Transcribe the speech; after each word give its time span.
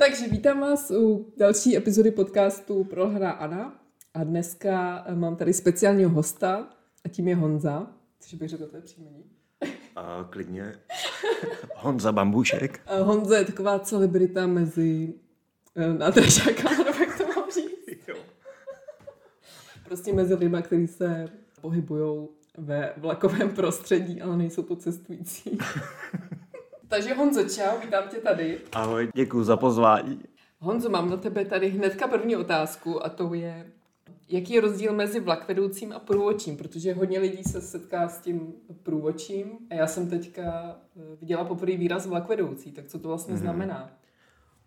Takže 0.00 0.28
vítám 0.28 0.60
vás 0.60 0.90
u 0.90 1.32
další 1.36 1.76
epizody 1.76 2.10
podcastu 2.10 2.84
Prohra 2.84 3.30
Ana. 3.30 3.80
A 4.14 4.24
dneska 4.24 5.04
mám 5.14 5.36
tady 5.36 5.52
speciálního 5.52 6.10
hosta 6.10 6.68
a 7.04 7.08
tím 7.08 7.28
je 7.28 7.36
Honza. 7.36 7.86
Což 8.20 8.34
bych 8.34 8.48
řekl, 8.48 8.66
to 8.66 8.76
je 8.76 8.82
příjmení. 8.82 9.24
A 9.96 10.28
klidně. 10.30 10.74
Honza 11.74 12.12
Bambušek. 12.12 12.80
A 12.86 12.96
Honza 12.96 13.38
je 13.38 13.44
taková 13.44 13.78
celebrita 13.78 14.46
mezi 14.46 15.14
eh, 15.76 15.94
nádražákama, 15.94 16.84
nebo 16.84 16.98
jak 16.98 17.18
to 17.18 17.26
mám 17.26 17.50
říct. 17.50 18.06
Prostě 19.84 20.12
mezi 20.12 20.34
lidmi, 20.34 20.62
kteří 20.62 20.86
se 20.86 21.28
pohybují 21.60 22.28
ve 22.58 22.92
vlakovém 22.96 23.50
prostředí, 23.50 24.22
ale 24.22 24.36
nejsou 24.36 24.62
to 24.62 24.76
cestující. 24.76 25.58
Takže 26.88 27.14
Honzo, 27.14 27.48
čau, 27.48 27.80
vítám 27.84 28.08
tě 28.08 28.16
tady. 28.16 28.60
Ahoj, 28.72 29.08
děkuji 29.14 29.44
za 29.44 29.56
pozvání. 29.56 30.20
Honzo, 30.58 30.90
mám 30.90 31.10
na 31.10 31.16
tebe 31.16 31.44
tady 31.44 31.68
hnedka 31.68 32.08
první 32.08 32.36
otázku 32.36 33.04
a 33.04 33.08
to 33.08 33.34
je, 33.34 33.72
jaký 34.28 34.52
je 34.52 34.60
rozdíl 34.60 34.92
mezi 34.92 35.20
vlakvedoucím 35.20 35.92
a 35.92 35.98
průvočím, 35.98 36.56
protože 36.56 36.94
hodně 36.94 37.18
lidí 37.18 37.44
se 37.44 37.60
setká 37.60 38.08
s 38.08 38.20
tím 38.20 38.52
průvočím 38.82 39.58
a 39.70 39.74
já 39.74 39.86
jsem 39.86 40.10
teďka 40.10 40.42
eh, 40.96 41.16
viděla 41.20 41.44
poprvé 41.44 41.76
výraz 41.76 42.06
vlakvedoucí, 42.06 42.72
tak 42.72 42.86
co 42.86 42.98
to 42.98 43.08
vlastně 43.08 43.34
mm-hmm. 43.34 43.38
znamená? 43.38 43.90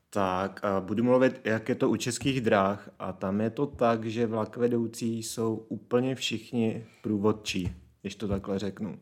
Tak, 0.10 0.64
a 0.64 0.82
budu 0.82 1.04
mluvit, 1.04 1.42
jak 1.44 1.70
je 1.70 1.76
to 1.76 1.90
u 1.90 1.96
českých 1.96 2.42
dráh 2.42 2.90
a 3.00 3.14
tam 3.14 3.42
je 3.42 3.50
to 3.50 3.66
tak, 3.66 4.06
že 4.06 4.28
vlakvedoucí 4.28 5.24
jsou 5.24 5.66
úplně 5.70 6.16
všichni 6.16 6.86
průvodčí, 7.02 7.74
když 8.02 8.16
to 8.16 8.28
takhle 8.28 8.60
řeknu. 8.60 9.00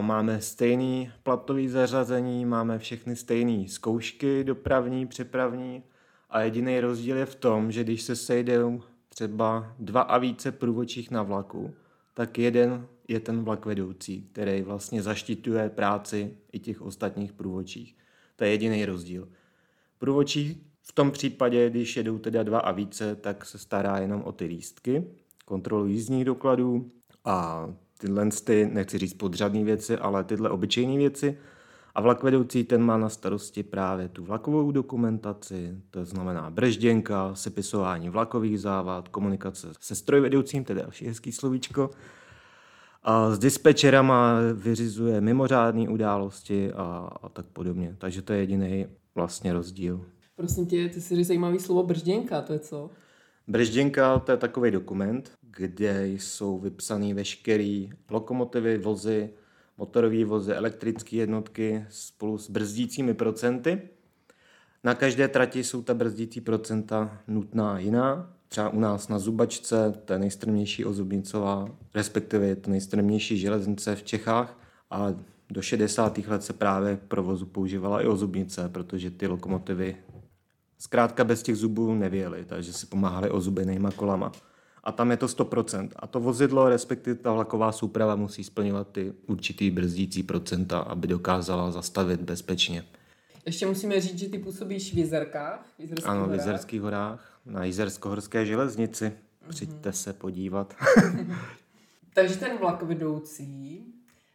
Máme 0.00 0.40
stejný 0.40 1.10
platový 1.22 1.68
zařazení, 1.68 2.44
máme 2.44 2.78
všechny 2.78 3.16
stejné 3.16 3.68
zkoušky 3.68 4.44
dopravní, 4.44 5.06
přepravní 5.06 5.82
a 6.30 6.40
jediný 6.40 6.80
rozdíl 6.80 7.16
je 7.16 7.26
v 7.26 7.34
tom, 7.34 7.72
že 7.72 7.84
když 7.84 8.02
se 8.02 8.16
sejdou 8.16 8.82
třeba 9.08 9.74
dva 9.78 10.00
a 10.00 10.18
více 10.18 10.52
průvodčích 10.52 11.10
na 11.10 11.22
vlaku, 11.22 11.74
tak 12.14 12.38
jeden 12.38 12.86
je 13.08 13.20
ten 13.20 13.44
vlak 13.44 13.66
vedoucí, 13.66 14.28
který 14.32 14.62
vlastně 14.62 15.02
zaštituje 15.02 15.70
práci 15.70 16.36
i 16.52 16.58
těch 16.58 16.82
ostatních 16.82 17.32
průvodčích. 17.32 17.96
To 18.36 18.44
je 18.44 18.50
jediný 18.50 18.84
rozdíl. 18.84 19.28
Průvodčí 19.98 20.66
v 20.82 20.92
tom 20.92 21.10
případě, 21.10 21.70
když 21.70 21.96
jedou 21.96 22.18
teda 22.18 22.42
dva 22.42 22.58
a 22.60 22.72
více, 22.72 23.16
tak 23.16 23.44
se 23.44 23.58
stará 23.58 23.98
jenom 23.98 24.22
o 24.22 24.32
ty 24.32 24.44
lístky, 24.44 25.04
kontrolu 25.44 25.86
jízdních 25.86 26.24
dokladů 26.24 26.90
a 27.24 27.66
tyhle, 28.00 28.28
ty, 28.44 28.70
nechci 28.72 28.98
říct 28.98 29.14
podřadné 29.14 29.64
věci, 29.64 29.96
ale 29.96 30.24
tyhle 30.24 30.50
obyčejné 30.50 30.96
věci. 30.96 31.38
A 31.94 32.00
vlakvedoucí 32.00 32.64
ten 32.64 32.82
má 32.82 32.98
na 32.98 33.08
starosti 33.08 33.62
právě 33.62 34.08
tu 34.08 34.24
vlakovou 34.24 34.72
dokumentaci, 34.72 35.74
to 35.90 36.04
znamená 36.04 36.50
bržděnka, 36.50 37.34
sepisování 37.34 38.08
vlakových 38.08 38.60
závad, 38.60 39.08
komunikace 39.08 39.68
se 39.80 39.94
strojvedoucím, 39.94 40.64
to 40.64 40.72
je 40.72 40.78
další 40.82 41.06
hezký 41.06 41.32
slovíčko. 41.32 41.90
A 43.02 43.30
s 43.30 43.38
dispečerama 43.38 44.38
vyřizuje 44.54 45.20
mimořádné 45.20 45.88
události 45.88 46.72
a, 46.72 47.10
a 47.22 47.28
tak 47.28 47.46
podobně. 47.46 47.96
Takže 47.98 48.22
to 48.22 48.32
je 48.32 48.38
jediný 48.38 48.86
vlastně 49.14 49.52
rozdíl. 49.52 50.04
Prosím 50.36 50.66
tě, 50.66 50.88
ty 50.88 51.00
si 51.00 51.24
zajímavý 51.24 51.58
slovo 51.58 51.82
bržděnka, 51.82 52.42
to 52.42 52.52
je 52.52 52.58
co? 52.58 52.90
Bržděnka 53.50 54.18
to 54.18 54.32
je 54.32 54.36
takový 54.36 54.70
dokument, 54.70 55.32
kde 55.42 56.08
jsou 56.08 56.58
vypsané 56.58 57.14
veškeré 57.14 57.86
lokomotivy, 58.10 58.78
vozy, 58.78 59.30
motorové 59.78 60.24
vozy, 60.24 60.52
elektrické 60.52 61.16
jednotky 61.16 61.84
spolu 61.88 62.38
s 62.38 62.50
brzdícími 62.50 63.14
procenty. 63.14 63.82
Na 64.84 64.94
každé 64.94 65.28
trati 65.28 65.64
jsou 65.64 65.82
ta 65.82 65.94
brzdící 65.94 66.40
procenta 66.40 67.20
nutná 67.28 67.78
jiná. 67.78 68.36
Třeba 68.48 68.68
u 68.68 68.80
nás 68.80 69.08
na 69.08 69.18
Zubačce, 69.18 69.94
to 70.04 70.12
je 70.12 70.18
nejstrmější 70.18 70.84
ozubnicová, 70.84 71.68
respektive 71.94 72.46
je 72.46 72.56
to 72.56 72.70
nejstrmější 72.70 73.38
železnice 73.38 73.96
v 73.96 74.02
Čechách 74.02 74.58
a 74.90 75.14
do 75.50 75.62
60. 75.62 76.18
let 76.18 76.42
se 76.42 76.52
právě 76.52 76.96
k 76.96 77.00
provozu 77.00 77.46
používala 77.46 78.02
i 78.02 78.06
ozubnice, 78.06 78.68
protože 78.68 79.10
ty 79.10 79.26
lokomotivy 79.26 79.96
zkrátka 80.80 81.24
bez 81.24 81.42
těch 81.42 81.56
zubů 81.56 81.94
nevěly, 81.94 82.44
takže 82.44 82.72
si 82.72 82.86
pomáhali 82.86 83.30
ozubenýma 83.30 83.90
kolama 83.90 84.32
a 84.84 84.92
tam 84.92 85.10
je 85.10 85.16
to 85.16 85.26
100%. 85.26 85.88
A 85.96 86.06
to 86.06 86.20
vozidlo, 86.20 86.68
respektive 86.68 87.16
ta 87.16 87.32
vlaková 87.32 87.72
souprava 87.72 88.16
musí 88.16 88.44
splňovat 88.44 88.88
ty 88.92 89.12
určitý 89.26 89.70
brzdící 89.70 90.22
procenta, 90.22 90.78
aby 90.78 91.08
dokázala 91.08 91.70
zastavit 91.70 92.20
bezpečně. 92.20 92.84
Ještě 93.46 93.66
musíme 93.66 94.00
říct, 94.00 94.18
že 94.18 94.28
ty 94.28 94.38
působíš 94.38 94.94
v 94.94 94.98
Jizerkách. 94.98 95.66
V 95.78 96.06
ano, 96.06 96.28
v 96.28 96.32
Jizerských 96.32 96.80
horách, 96.80 97.40
na 97.46 97.64
Jizersko-horské 97.64 98.46
železnici. 98.46 99.04
Mm-hmm. 99.04 99.48
Přijďte 99.48 99.92
se 99.92 100.12
podívat. 100.12 100.74
Takže 102.14 102.36
ten 102.36 102.58
vlak 102.58 102.82
vedoucí, 102.82 103.84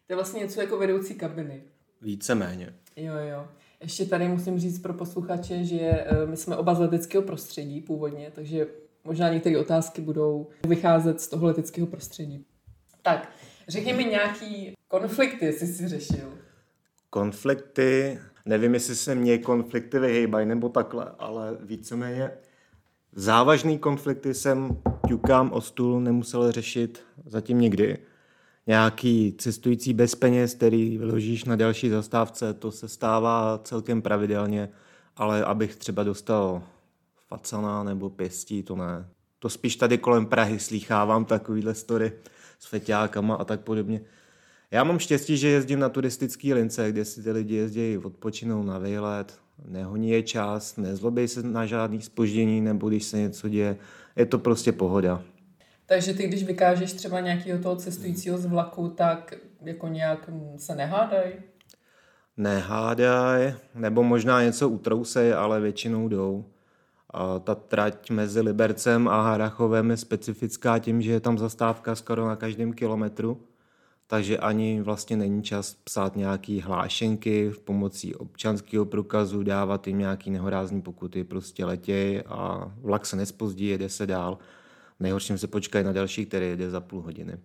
to 0.07 0.13
je 0.13 0.16
vlastně 0.16 0.39
něco 0.39 0.61
jako 0.61 0.78
vedoucí 0.78 1.16
kabiny. 1.16 1.63
Víceméně. 2.01 2.73
Jo, 2.95 3.13
jo. 3.29 3.47
Ještě 3.81 4.05
tady 4.05 4.27
musím 4.27 4.59
říct 4.59 4.79
pro 4.79 4.93
posluchače, 4.93 5.63
že 5.63 5.79
eh, 5.79 6.25
my 6.25 6.37
jsme 6.37 6.57
oba 6.57 6.75
z 6.75 6.79
leteckého 6.79 7.23
prostředí 7.23 7.81
původně, 7.81 8.31
takže 8.35 8.67
možná 9.03 9.29
některé 9.29 9.57
otázky 9.57 10.01
budou 10.01 10.47
vycházet 10.67 11.21
z 11.21 11.27
toho 11.27 11.47
leteckého 11.47 11.87
prostředí. 11.87 12.45
Tak, 13.01 13.29
řekni 13.67 13.93
mi 13.93 14.05
nějaký 14.05 14.73
konflikty, 14.87 15.45
jestli 15.45 15.67
jsi 15.67 15.87
řešil. 15.87 16.33
Konflikty, 17.09 18.19
nevím, 18.45 18.73
jestli 18.73 18.95
se 18.95 19.15
mě 19.15 19.37
konflikty 19.37 19.99
vyhejbají 19.99 20.45
nebo 20.45 20.69
takhle, 20.69 21.11
ale 21.19 21.57
víceméně 21.61 22.31
závažný 23.13 23.79
konflikty 23.79 24.33
jsem 24.33 24.77
ťukám 25.07 25.51
o 25.51 25.61
stůl 25.61 26.01
nemusel 26.01 26.51
řešit 26.51 27.03
zatím 27.25 27.61
nikdy. 27.61 27.97
Nějaký 28.67 29.35
cestující 29.37 29.93
bez 29.93 30.15
peněz, 30.15 30.53
který 30.53 30.97
vyložíš 30.97 31.45
na 31.45 31.55
další 31.55 31.89
zastávce, 31.89 32.53
to 32.53 32.71
se 32.71 32.87
stává 32.87 33.59
celkem 33.63 34.01
pravidelně, 34.01 34.69
ale 35.15 35.43
abych 35.43 35.75
třeba 35.75 36.03
dostal 36.03 36.63
facana 37.27 37.83
nebo 37.83 38.09
pěstí, 38.09 38.63
to 38.63 38.75
ne. 38.75 39.07
To 39.39 39.49
spíš 39.49 39.75
tady 39.75 39.97
kolem 39.97 40.25
Prahy 40.25 40.59
slýchávám 40.59 41.25
takovýhle 41.25 41.73
story 41.73 42.11
s 42.59 42.65
feťákama 42.65 43.35
a 43.35 43.43
tak 43.43 43.61
podobně. 43.61 44.01
Já 44.71 44.83
mám 44.83 44.99
štěstí, 44.99 45.37
že 45.37 45.47
jezdím 45.47 45.79
na 45.79 45.89
turistický 45.89 46.53
lince, 46.53 46.91
kde 46.91 47.05
si 47.05 47.23
ty 47.23 47.31
lidi 47.31 47.55
jezdí 47.55 47.97
odpočinou 47.97 48.63
na 48.63 48.77
výlet, 48.77 49.39
nehoní 49.67 50.09
je 50.09 50.23
čas, 50.23 50.77
nezlobí 50.77 51.27
se 51.27 51.43
na 51.43 51.65
žádný 51.65 52.01
spoždění 52.01 52.61
nebo 52.61 52.89
když 52.89 53.03
se 53.03 53.17
něco 53.17 53.49
děje. 53.49 53.77
Je 54.15 54.25
to 54.25 54.39
prostě 54.39 54.71
pohoda. 54.71 55.23
Takže 55.85 56.13
ty, 56.13 56.28
když 56.28 56.44
vykážeš 56.44 56.94
třeba 56.94 57.19
nějakého 57.19 57.59
toho 57.59 57.75
cestujícího 57.75 58.38
z 58.38 58.46
vlaku, 58.46 58.90
tak 58.90 59.34
jako 59.62 59.88
nějak 59.88 60.29
se 60.57 60.75
nehádaj? 60.75 61.34
Nehádaj, 62.38 63.53
nebo 63.75 64.03
možná 64.03 64.44
něco 64.44 64.69
utrousej, 64.69 65.34
ale 65.34 65.62
většinou 65.62 66.07
jdou. 66.07 66.46
A 67.09 67.40
ta 67.40 67.56
trať 67.56 68.09
mezi 68.09 68.41
Libercem 68.41 69.07
a 69.07 69.22
Harachovem 69.22 69.91
je 69.91 69.97
specifická 69.97 70.79
tím, 70.79 71.01
že 71.01 71.12
je 71.12 71.19
tam 71.19 71.38
zastávka 71.38 71.96
skoro 71.96 72.28
na 72.28 72.35
každém 72.35 72.73
kilometru, 72.73 73.41
takže 74.07 74.38
ani 74.38 74.81
vlastně 74.81 75.17
není 75.17 75.44
čas 75.44 75.73
psát 75.73 76.16
nějaký 76.16 76.62
hlášenky 76.62 77.50
v 77.50 77.59
pomocí 77.59 78.16
občanského 78.16 78.85
průkazu, 78.85 79.44
dávat 79.44 79.88
jim 79.88 79.97
nějaký 79.97 80.31
nehorázný 80.31 80.81
pokuty, 80.81 81.23
prostě 81.23 81.66
letěj 81.66 82.23
a 82.28 82.72
vlak 82.81 83.06
se 83.06 83.16
nespozdí, 83.16 83.67
jede 83.67 83.90
se 83.90 84.07
dál. 84.07 84.38
Nejhorším 85.00 85.38
se 85.38 85.47
počkají 85.47 85.85
na 85.85 85.91
další, 85.91 86.25
který 86.25 86.47
jede 86.47 86.69
za 86.69 86.79
půl 86.79 87.01
hodiny. 87.01 87.38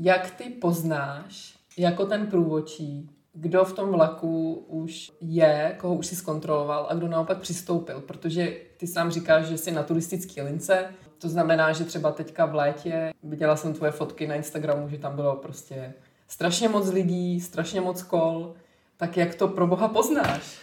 Jak 0.00 0.30
ty 0.30 0.44
poznáš, 0.44 1.58
jako 1.76 2.06
ten 2.06 2.26
průvočí, 2.26 3.10
kdo 3.32 3.64
v 3.64 3.72
tom 3.72 3.92
vlaku 3.92 4.54
už 4.68 5.12
je, 5.20 5.76
koho 5.78 5.94
už 5.94 6.06
si 6.06 6.16
zkontroloval 6.16 6.86
a 6.90 6.94
kdo 6.94 7.08
naopak 7.08 7.38
přistoupil, 7.38 8.00
protože 8.00 8.56
ty 8.76 8.86
sám 8.86 9.10
říkáš, 9.10 9.44
že 9.46 9.58
jsi 9.58 9.70
na 9.70 9.82
turistické 9.82 10.42
lince, 10.42 10.84
to 11.18 11.28
znamená, 11.28 11.72
že 11.72 11.84
třeba 11.84 12.12
teďka 12.12 12.46
v 12.46 12.54
létě, 12.54 13.12
viděla 13.22 13.56
jsem 13.56 13.74
tvoje 13.74 13.92
fotky 13.92 14.26
na 14.26 14.34
Instagramu, 14.34 14.88
že 14.88 14.98
tam 14.98 15.16
bylo 15.16 15.36
prostě 15.36 15.94
strašně 16.28 16.68
moc 16.68 16.88
lidí, 16.88 17.40
strašně 17.40 17.80
moc 17.80 18.02
kol, 18.02 18.54
tak 18.96 19.16
jak 19.16 19.34
to 19.34 19.48
pro 19.48 19.66
boha 19.66 19.88
poznáš? 19.88 20.58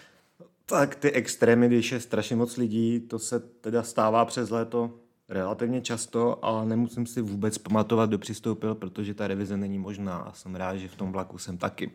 Tak 0.65 0.95
ty 0.95 1.11
extrémy, 1.11 1.67
když 1.67 1.91
je 1.91 1.99
strašně 1.99 2.35
moc 2.35 2.57
lidí, 2.57 2.99
to 2.99 3.19
se 3.19 3.39
teda 3.39 3.83
stává 3.83 4.25
přes 4.25 4.49
léto 4.49 4.91
relativně 5.29 5.81
často, 5.81 6.45
ale 6.45 6.65
nemusím 6.65 7.05
si 7.05 7.21
vůbec 7.21 7.57
pamatovat, 7.57 8.09
kdo 8.09 8.17
přistoupil, 8.17 8.75
protože 8.75 9.13
ta 9.13 9.27
revize 9.27 9.57
není 9.57 9.79
možná 9.79 10.17
a 10.17 10.33
jsem 10.33 10.55
rád, 10.55 10.75
že 10.75 10.87
v 10.87 10.95
tom 10.95 11.11
vlaku 11.11 11.37
jsem 11.37 11.57
taky 11.57 11.91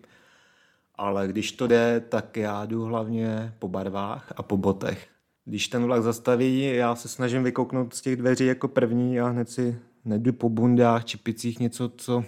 ale 1.00 1.28
když 1.28 1.52
to 1.52 1.66
jde, 1.66 2.04
tak 2.08 2.36
já 2.36 2.66
jdu 2.66 2.84
hlavně 2.84 3.54
po 3.58 3.68
barvách 3.68 4.32
a 4.36 4.42
po 4.42 4.56
botech. 4.56 5.08
Když 5.44 5.68
ten 5.68 5.84
vlak 5.84 6.02
zastaví, 6.02 6.64
já 6.64 6.94
se 6.94 7.08
snažím 7.08 7.44
vykouknout 7.44 7.94
z 7.94 8.00
těch 8.00 8.16
dveří 8.16 8.46
jako 8.46 8.68
první 8.68 9.20
a 9.20 9.28
hned 9.28 9.50
si 9.50 9.78
nejdu 10.04 10.32
po 10.32 10.48
bundách, 10.48 11.04
čipicích 11.04 11.60
něco, 11.60 11.88
co, 11.88 12.24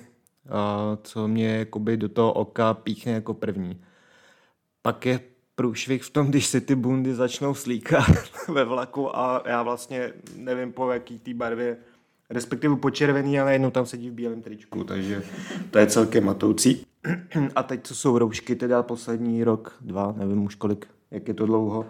co 1.02 1.28
mě 1.28 1.48
jakoby 1.48 1.96
do 1.96 2.08
toho 2.08 2.32
oka 2.32 2.74
píchne 2.74 3.12
jako 3.12 3.34
první. 3.34 3.80
Pak 4.82 5.06
je 5.06 5.20
průšvih 5.54 6.02
v 6.02 6.10
tom, 6.10 6.26
když 6.26 6.46
se 6.46 6.60
ty 6.60 6.74
bundy 6.74 7.14
začnou 7.14 7.54
slíkat 7.54 8.04
ve 8.48 8.64
vlaku 8.64 9.16
a 9.16 9.42
já 9.46 9.62
vlastně 9.62 10.12
nevím 10.36 10.72
po 10.72 10.90
jaký 10.90 11.18
té 11.18 11.34
barvě, 11.34 11.76
respektive 12.30 12.76
po 12.76 12.90
červený, 12.90 13.40
ale 13.40 13.52
jednou 13.52 13.70
tam 13.70 13.86
sedí 13.86 14.10
v 14.10 14.12
bílém 14.12 14.42
tričku, 14.42 14.84
takže 14.84 15.22
to 15.70 15.78
je 15.78 15.86
celkem 15.86 16.24
matoucí. 16.24 16.86
A 17.56 17.62
teď, 17.62 17.80
co 17.82 17.94
jsou 17.94 18.18
roušky, 18.18 18.56
teda 18.56 18.82
poslední 18.82 19.44
rok, 19.44 19.76
dva, 19.80 20.14
nevím 20.18 20.44
už 20.44 20.54
kolik, 20.54 20.86
jak 21.10 21.28
je 21.28 21.34
to 21.34 21.46
dlouho, 21.46 21.86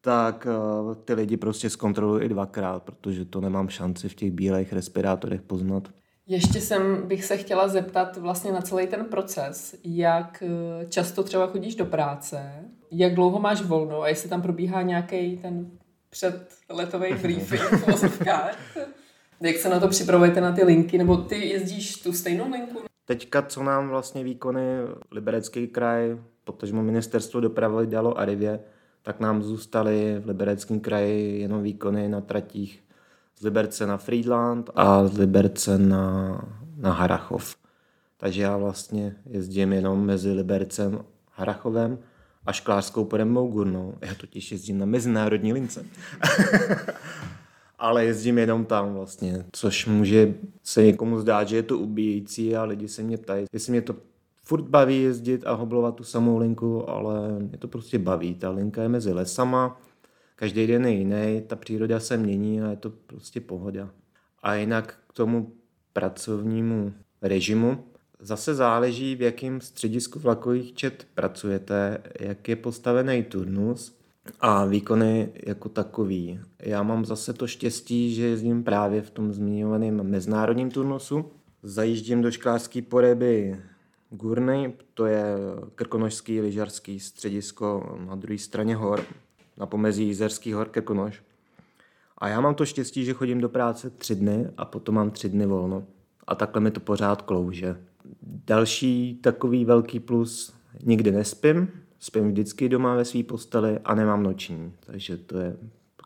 tak 0.00 0.46
uh, 0.46 0.94
ty 0.94 1.14
lidi 1.14 1.36
prostě 1.36 1.70
zkontrolují 1.70 2.24
i 2.24 2.28
dvakrát, 2.28 2.82
protože 2.82 3.24
to 3.24 3.40
nemám 3.40 3.68
šanci 3.68 4.08
v 4.08 4.14
těch 4.14 4.30
bílých 4.30 4.72
respirátorech 4.72 5.42
poznat. 5.42 5.88
Ještě 6.26 6.60
jsem 6.60 7.08
bych 7.08 7.24
se 7.24 7.36
chtěla 7.36 7.68
zeptat 7.68 8.16
vlastně 8.16 8.52
na 8.52 8.60
celý 8.60 8.86
ten 8.86 9.04
proces, 9.04 9.76
jak 9.84 10.42
eh, 10.46 10.86
často 10.86 11.22
třeba 11.22 11.46
chodíš 11.46 11.74
do 11.74 11.86
práce, 11.86 12.64
jak 12.92 13.14
dlouho 13.14 13.40
máš 13.40 13.62
volno 13.62 14.02
a 14.02 14.08
jestli 14.08 14.28
tam 14.28 14.42
probíhá 14.42 14.82
nějaký 14.82 15.36
ten 15.36 15.70
předletový 16.10 17.14
briefing 17.22 17.60
v 17.60 18.26
Jak 19.40 19.56
se 19.56 19.68
na 19.68 19.80
to 19.80 19.88
připravujete 19.88 20.40
na 20.40 20.52
ty 20.52 20.64
linky, 20.64 20.98
nebo 20.98 21.16
ty 21.16 21.48
jezdíš 21.48 22.02
tu 22.02 22.12
stejnou 22.12 22.50
linku? 22.50 22.78
Teďka, 23.04 23.42
co 23.42 23.62
nám 23.62 23.88
vlastně 23.88 24.24
výkony 24.24 24.60
Liberecký 25.10 25.66
kraj, 25.68 26.16
protože 26.44 26.72
ministerstvo 26.72 27.40
dopravy 27.40 27.86
dalo 27.86 28.18
Arivě, 28.18 28.60
tak 29.02 29.20
nám 29.20 29.42
zůstaly 29.42 30.18
v 30.18 30.26
Libereckém 30.26 30.80
kraji 30.80 31.40
jenom 31.40 31.62
výkony 31.62 32.08
na 32.08 32.20
tratích 32.20 32.82
z 33.38 33.44
Liberce 33.44 33.86
na 33.86 33.96
Friedland 33.96 34.70
a 34.74 35.06
z 35.06 35.18
Liberce 35.18 35.78
na, 35.78 36.38
na 36.76 36.92
Harachov. 36.92 37.56
Takže 38.16 38.42
já 38.42 38.56
vlastně 38.56 39.16
jezdím 39.26 39.72
jenom 39.72 40.04
mezi 40.06 40.32
Libercem 40.32 40.98
a 40.98 41.04
Harachovem 41.30 41.98
a 42.46 42.52
Šklářskou 42.52 43.04
podemnou 43.04 43.48
Gurnou. 43.48 43.94
Já 44.00 44.14
totiž 44.14 44.52
jezdím 44.52 44.78
na 44.78 44.86
mezinárodní 44.86 45.52
lince. 45.52 45.86
Ale 47.78 48.04
jezdím 48.04 48.38
jenom 48.38 48.64
tam 48.64 48.94
vlastně, 48.94 49.44
což 49.52 49.86
může 49.86 50.34
se 50.62 50.82
někomu 50.82 51.20
zdát, 51.20 51.48
že 51.48 51.56
je 51.56 51.62
to 51.62 51.78
ubíjící 51.78 52.56
a 52.56 52.64
lidi 52.64 52.88
se 52.88 53.02
mě 53.02 53.18
ptají, 53.18 53.46
jestli 53.52 53.72
mě 53.72 53.82
to 53.82 53.96
furt 54.44 54.62
baví 54.62 55.02
jezdit 55.02 55.46
a 55.46 55.52
hoblovat 55.52 55.94
tu 55.94 56.04
samou 56.04 56.38
linku, 56.38 56.90
ale 56.90 57.38
mě 57.38 57.58
to 57.58 57.68
prostě 57.68 57.98
baví. 57.98 58.34
Ta 58.34 58.50
linka 58.50 58.82
je 58.82 58.88
mezi 58.88 59.12
lesama, 59.12 59.80
každý 60.36 60.66
den 60.66 60.86
je 60.86 60.92
jiný, 60.92 61.42
ta 61.46 61.56
příroda 61.56 62.00
se 62.00 62.16
mění 62.16 62.62
a 62.62 62.70
je 62.70 62.76
to 62.76 62.90
prostě 62.90 63.40
pohoda. 63.40 63.90
A 64.42 64.54
jinak 64.54 64.98
k 65.08 65.12
tomu 65.12 65.52
pracovnímu 65.92 66.92
režimu 67.22 67.84
zase 68.22 68.54
záleží, 68.54 69.16
v 69.16 69.22
jakém 69.22 69.60
středisku 69.60 70.18
vlakových 70.18 70.74
čet 70.74 71.06
pracujete, 71.14 72.02
jak 72.20 72.48
je 72.48 72.56
postavený 72.56 73.22
turnus 73.22 73.96
a 74.40 74.64
výkony 74.64 75.28
jako 75.46 75.68
takový. 75.68 76.40
Já 76.60 76.82
mám 76.82 77.04
zase 77.04 77.32
to 77.32 77.46
štěstí, 77.46 78.14
že 78.14 78.26
jezdím 78.26 78.64
právě 78.64 79.02
v 79.02 79.10
tom 79.10 79.32
zmiňovaném 79.32 80.02
mezinárodním 80.02 80.70
turnusu. 80.70 81.30
Zajíždím 81.62 82.22
do 82.22 82.30
šklářské 82.30 82.82
poreby 82.82 83.60
Gurny, 84.10 84.74
to 84.94 85.06
je 85.06 85.24
krkonožský 85.74 86.40
lyžařský 86.40 87.00
středisko 87.00 87.96
na 88.08 88.14
druhé 88.14 88.38
straně 88.38 88.76
hor, 88.76 89.04
na 89.56 89.66
pomezí 89.66 90.06
Jizerský 90.06 90.52
hor 90.52 90.68
Krkonož. 90.68 91.22
A 92.18 92.28
já 92.28 92.40
mám 92.40 92.54
to 92.54 92.66
štěstí, 92.66 93.04
že 93.04 93.12
chodím 93.12 93.40
do 93.40 93.48
práce 93.48 93.90
tři 93.90 94.14
dny 94.14 94.48
a 94.56 94.64
potom 94.64 94.94
mám 94.94 95.10
tři 95.10 95.28
dny 95.28 95.46
volno. 95.46 95.84
A 96.26 96.34
takhle 96.34 96.60
mi 96.60 96.70
to 96.70 96.80
pořád 96.80 97.22
klouže. 97.22 97.76
Další 98.22 99.18
takový 99.22 99.64
velký 99.64 100.00
plus, 100.00 100.54
nikdy 100.84 101.12
nespím, 101.12 101.68
spím 101.98 102.28
vždycky 102.28 102.68
doma 102.68 102.94
ve 102.94 103.04
své 103.04 103.22
posteli 103.22 103.78
a 103.84 103.94
nemám 103.94 104.22
noční, 104.22 104.72
takže 104.86 105.16
to 105.16 105.38
je 105.38 105.56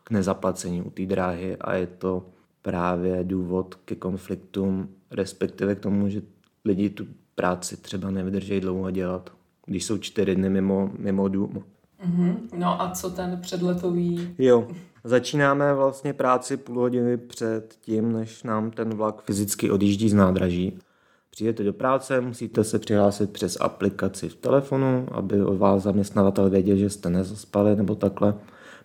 k 0.03 0.11
nezaplacení 0.11 0.81
u 0.81 0.89
té 0.89 1.05
dráhy 1.05 1.57
a 1.57 1.73
je 1.73 1.87
to 1.87 2.25
právě 2.61 3.23
důvod 3.23 3.75
ke 3.75 3.95
konfliktům, 3.95 4.89
respektive 5.11 5.75
k 5.75 5.79
tomu, 5.79 6.09
že 6.09 6.21
lidi 6.65 6.89
tu 6.89 7.07
práci 7.35 7.77
třeba 7.77 8.11
nevydržejí 8.11 8.61
dlouho 8.61 8.91
dělat, 8.91 9.29
když 9.65 9.85
jsou 9.85 9.97
čtyři 9.97 10.35
dny 10.35 10.49
mimo, 10.49 10.91
mimo 10.97 11.27
dům. 11.27 11.63
Mm-hmm. 12.05 12.37
No 12.57 12.81
a 12.81 12.91
co 12.91 13.09
ten 13.09 13.39
předletový? 13.41 14.35
Jo, 14.37 14.67
začínáme 15.03 15.73
vlastně 15.73 16.13
práci 16.13 16.57
půl 16.57 16.79
hodiny 16.79 17.17
před 17.17 17.77
tím, 17.81 18.11
než 18.11 18.43
nám 18.43 18.71
ten 18.71 18.89
vlak 18.89 19.21
fyzicky 19.21 19.71
odjíždí 19.71 20.09
z 20.09 20.13
nádraží. 20.13 20.79
Přijdete 21.37 21.63
do 21.63 21.73
práce, 21.73 22.21
musíte 22.21 22.63
se 22.63 22.79
přihlásit 22.79 23.29
přes 23.29 23.57
aplikaci 23.59 24.29
v 24.29 24.35
telefonu, 24.35 25.07
aby 25.11 25.41
od 25.41 25.57
vás 25.57 25.83
zaměstnavatel 25.83 26.49
věděl, 26.49 26.75
že 26.75 26.89
jste 26.89 27.09
nezaspali 27.09 27.75
nebo 27.75 27.95
takhle. 27.95 28.33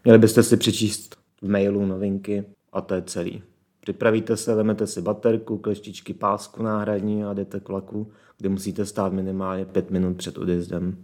Měli 0.05 0.19
byste 0.19 0.43
si 0.43 0.57
přečíst 0.57 1.17
v 1.43 1.49
mailu 1.49 1.87
novinky 1.87 2.45
a 2.73 2.81
to 2.81 2.95
je 2.95 3.03
celý. 3.03 3.43
Připravíte 3.81 4.37
se, 4.37 4.55
vezmete 4.55 4.87
si 4.87 5.03
baterku, 5.03 5.59
kleštičky, 5.59 6.15
pásku 6.15 6.63
náhradní 6.63 7.25
a 7.25 7.33
jdete 7.33 7.61
k 7.61 7.69
vlaku, 7.69 8.11
kde 8.39 8.49
musíte 8.49 8.87
stát 8.87 9.13
minimálně 9.13 9.65
pět 9.65 9.91
minut 9.91 10.17
před 10.17 10.39
odjezdem. 10.39 10.97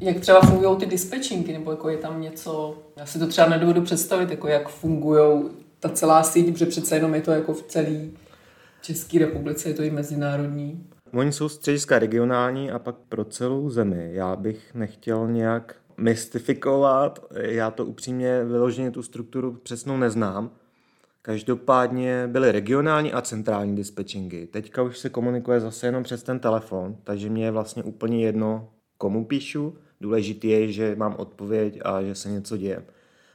Jak 0.00 0.20
třeba 0.20 0.40
fungují 0.40 0.76
ty 0.76 0.86
dispečinky, 0.86 1.52
nebo 1.52 1.70
jako 1.70 1.88
je 1.88 1.98
tam 1.98 2.20
něco, 2.20 2.78
já 2.96 3.06
si 3.06 3.18
to 3.18 3.26
třeba 3.26 3.48
nedovedu 3.48 3.82
představit, 3.82 4.30
jako 4.30 4.48
jak 4.48 4.68
fungují 4.68 5.42
ta 5.80 5.88
celá 5.88 6.22
síť, 6.22 6.52
protože 6.52 6.66
přece 6.66 6.96
jenom 6.96 7.14
je 7.14 7.20
to 7.20 7.30
jako 7.30 7.54
v 7.54 7.62
celé 7.62 8.00
České 8.84 9.18
republice, 9.18 9.68
je 9.68 9.74
to 9.74 9.82
i 9.82 9.90
mezinárodní. 9.90 10.86
Oni 11.12 11.32
jsou 11.32 11.48
střediska 11.48 11.98
regionální 11.98 12.70
a 12.70 12.78
pak 12.78 12.96
pro 13.08 13.24
celou 13.24 13.70
zemi. 13.70 14.10
Já 14.12 14.36
bych 14.36 14.74
nechtěl 14.74 15.28
nějak 15.28 15.76
mystifikovat, 15.96 17.26
já 17.34 17.70
to 17.70 17.86
upřímně 17.86 18.44
vyloženě 18.44 18.90
tu 18.90 19.02
strukturu 19.02 19.52
přesnou 19.52 19.96
neznám. 19.96 20.50
Každopádně 21.22 22.28
byly 22.32 22.52
regionální 22.52 23.12
a 23.12 23.22
centrální 23.22 23.76
dispečingy. 23.76 24.46
Teďka 24.46 24.82
už 24.82 24.98
se 24.98 25.08
komunikuje 25.08 25.60
zase 25.60 25.86
jenom 25.86 26.02
přes 26.02 26.22
ten 26.22 26.38
telefon, 26.38 26.96
takže 27.04 27.30
mě 27.30 27.44
je 27.44 27.50
vlastně 27.50 27.82
úplně 27.82 28.24
jedno, 28.24 28.68
komu 28.98 29.24
píšu, 29.24 29.78
důležitý 30.00 30.48
je, 30.48 30.72
že 30.72 30.96
mám 30.96 31.14
odpověď 31.18 31.80
a 31.84 32.02
že 32.02 32.14
se 32.14 32.30
něco 32.30 32.56
děje. 32.56 32.84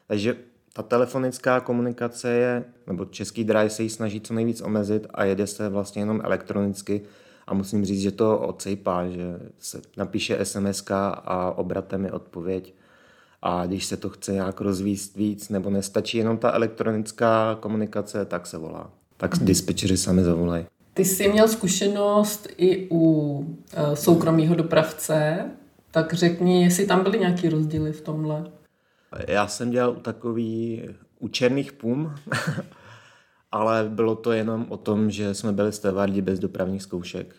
Takže 0.08 0.36
ta 0.74 0.84
telefonická 0.84 1.60
komunikace 1.60 2.30
je, 2.30 2.64
nebo 2.88 3.06
český 3.06 3.44
drive 3.44 3.70
se 3.70 3.84
ji 3.84 3.90
snaží 3.90 4.22
co 4.22 4.34
nejvíc 4.34 4.62
omezit 4.62 5.08
a 5.14 5.24
jede 5.24 5.48
se 5.48 5.70
vlastně 5.70 6.02
jenom 6.02 6.22
elektronicky 6.24 7.02
a 7.48 7.54
musím 7.54 7.86
říct, 7.86 8.02
že 8.02 8.12
to 8.12 8.40
odsejpá, 8.40 9.08
že 9.08 9.40
se 9.60 9.82
napíše 9.98 10.46
SMS 10.46 10.84
a 10.92 11.58
obratem 11.58 12.06
je 12.06 12.12
odpověď 12.12 12.74
a 13.42 13.66
když 13.66 13.86
se 13.86 13.98
to 13.98 14.10
chce 14.10 14.34
nějak 14.34 14.62
rozvíst 14.62 15.16
víc 15.16 15.50
nebo 15.50 15.70
nestačí 15.70 16.18
jenom 16.18 16.38
ta 16.38 16.52
elektronická 16.52 17.58
komunikace, 17.60 18.26
tak 18.26 18.48
se 18.48 18.58
volá. 18.58 18.90
Tak 19.18 19.36
mm-hmm. 19.36 19.44
dispečeři 19.44 19.98
sami 19.98 20.24
zavolají. 20.24 20.66
Ty 20.94 21.06
jsi 21.06 21.30
měl 21.30 21.48
zkušenost 21.48 22.48
i 22.58 22.88
u 22.92 23.44
e, 23.74 23.96
soukromého 23.96 24.56
dopravce, 24.56 25.46
tak 25.92 26.14
řekni, 26.14 26.64
jestli 26.64 26.86
tam 26.86 27.04
byly 27.04 27.20
nějaké 27.20 27.50
rozdíly 27.50 27.94
v 27.94 28.02
tomhle. 28.02 28.52
Já 29.28 29.48
jsem 29.48 29.72
dělal 29.72 29.96
takový 29.96 30.84
u 31.20 31.28
černých 31.28 31.74
pum, 31.74 32.16
ale 33.52 33.90
bylo 33.90 34.16
to 34.16 34.32
jenom 34.32 34.66
o 34.70 34.78
tom, 34.78 35.12
že 35.12 35.34
jsme 35.34 35.52
byli 35.52 35.72
stevardi 35.72 36.22
bez 36.22 36.40
dopravních 36.40 36.84
zkoušek. 36.84 37.36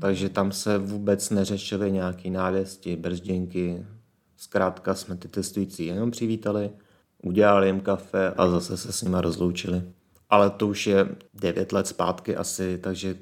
Takže 0.00 0.28
tam 0.28 0.52
se 0.52 0.78
vůbec 0.78 1.30
neřešily 1.30 1.92
nějaké 1.92 2.30
návěsti, 2.30 2.96
brzděnky. 2.96 3.86
Zkrátka 4.36 4.94
jsme 4.94 5.16
ty 5.16 5.28
testující 5.28 5.86
jenom 5.86 6.10
přivítali, 6.10 6.70
udělali 7.22 7.66
jim 7.66 7.80
kafe 7.80 8.30
a 8.30 8.48
zase 8.48 8.76
se 8.76 8.92
s 8.92 9.02
nimi 9.02 9.16
rozloučili. 9.20 9.82
Ale 10.30 10.50
to 10.50 10.68
už 10.68 10.86
je 10.86 11.08
9 11.34 11.72
let 11.72 11.86
zpátky 11.86 12.36
asi, 12.36 12.78
takže 12.78 13.16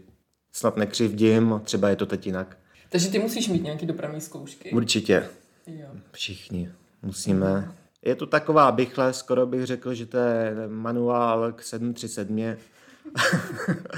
snad 0.52 0.76
nekřivdím, 0.76 1.60
třeba 1.64 1.88
je 1.88 1.96
to 1.96 2.06
teď 2.06 2.26
jinak. 2.26 2.58
Takže 2.88 3.08
ty 3.08 3.18
musíš 3.18 3.48
mít 3.48 3.62
nějaké 3.62 3.86
dopravní 3.86 4.20
zkoušky? 4.20 4.70
Určitě. 4.70 5.28
Jo. 5.66 5.88
Všichni 6.12 6.70
musíme. 7.04 7.72
Je 8.02 8.14
to 8.14 8.26
taková 8.26 8.72
bychle, 8.72 9.12
skoro 9.12 9.46
bych 9.46 9.66
řekl, 9.66 9.94
že 9.94 10.06
to 10.06 10.16
je 10.16 10.54
manuál 10.68 11.52
k 11.52 11.62
737. 11.62 12.36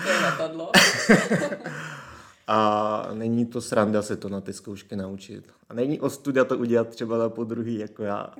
to 0.03 0.09
je 0.09 0.21
letadlo. 0.25 0.73
A 2.49 3.09
není 3.15 3.47
to 3.47 3.61
sranda 3.61 4.03
se 4.03 4.17
to 4.17 4.29
na 4.29 4.41
ty 4.41 4.53
zkoušky 4.53 4.97
naučit. 4.97 5.45
A 5.69 5.75
není 5.75 6.01
ostuda 6.01 6.45
to 6.45 6.59
udělat 6.59 6.89
třeba 6.89 7.19
na 7.19 7.29
podruhý 7.29 7.79
jako 7.79 8.03
já. 8.03 8.31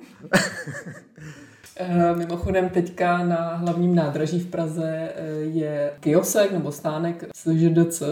Eh, 1.79 2.15
mimochodem 2.15 2.69
teďka 2.69 3.25
na 3.25 3.55
hlavním 3.55 3.95
nádraží 3.95 4.39
v 4.39 4.47
Praze 4.47 5.13
eh, 5.15 5.29
je 5.39 5.93
kiosek 5.99 6.51
nebo 6.51 6.71
stánek 6.71 7.23
SŽDC 7.35 8.03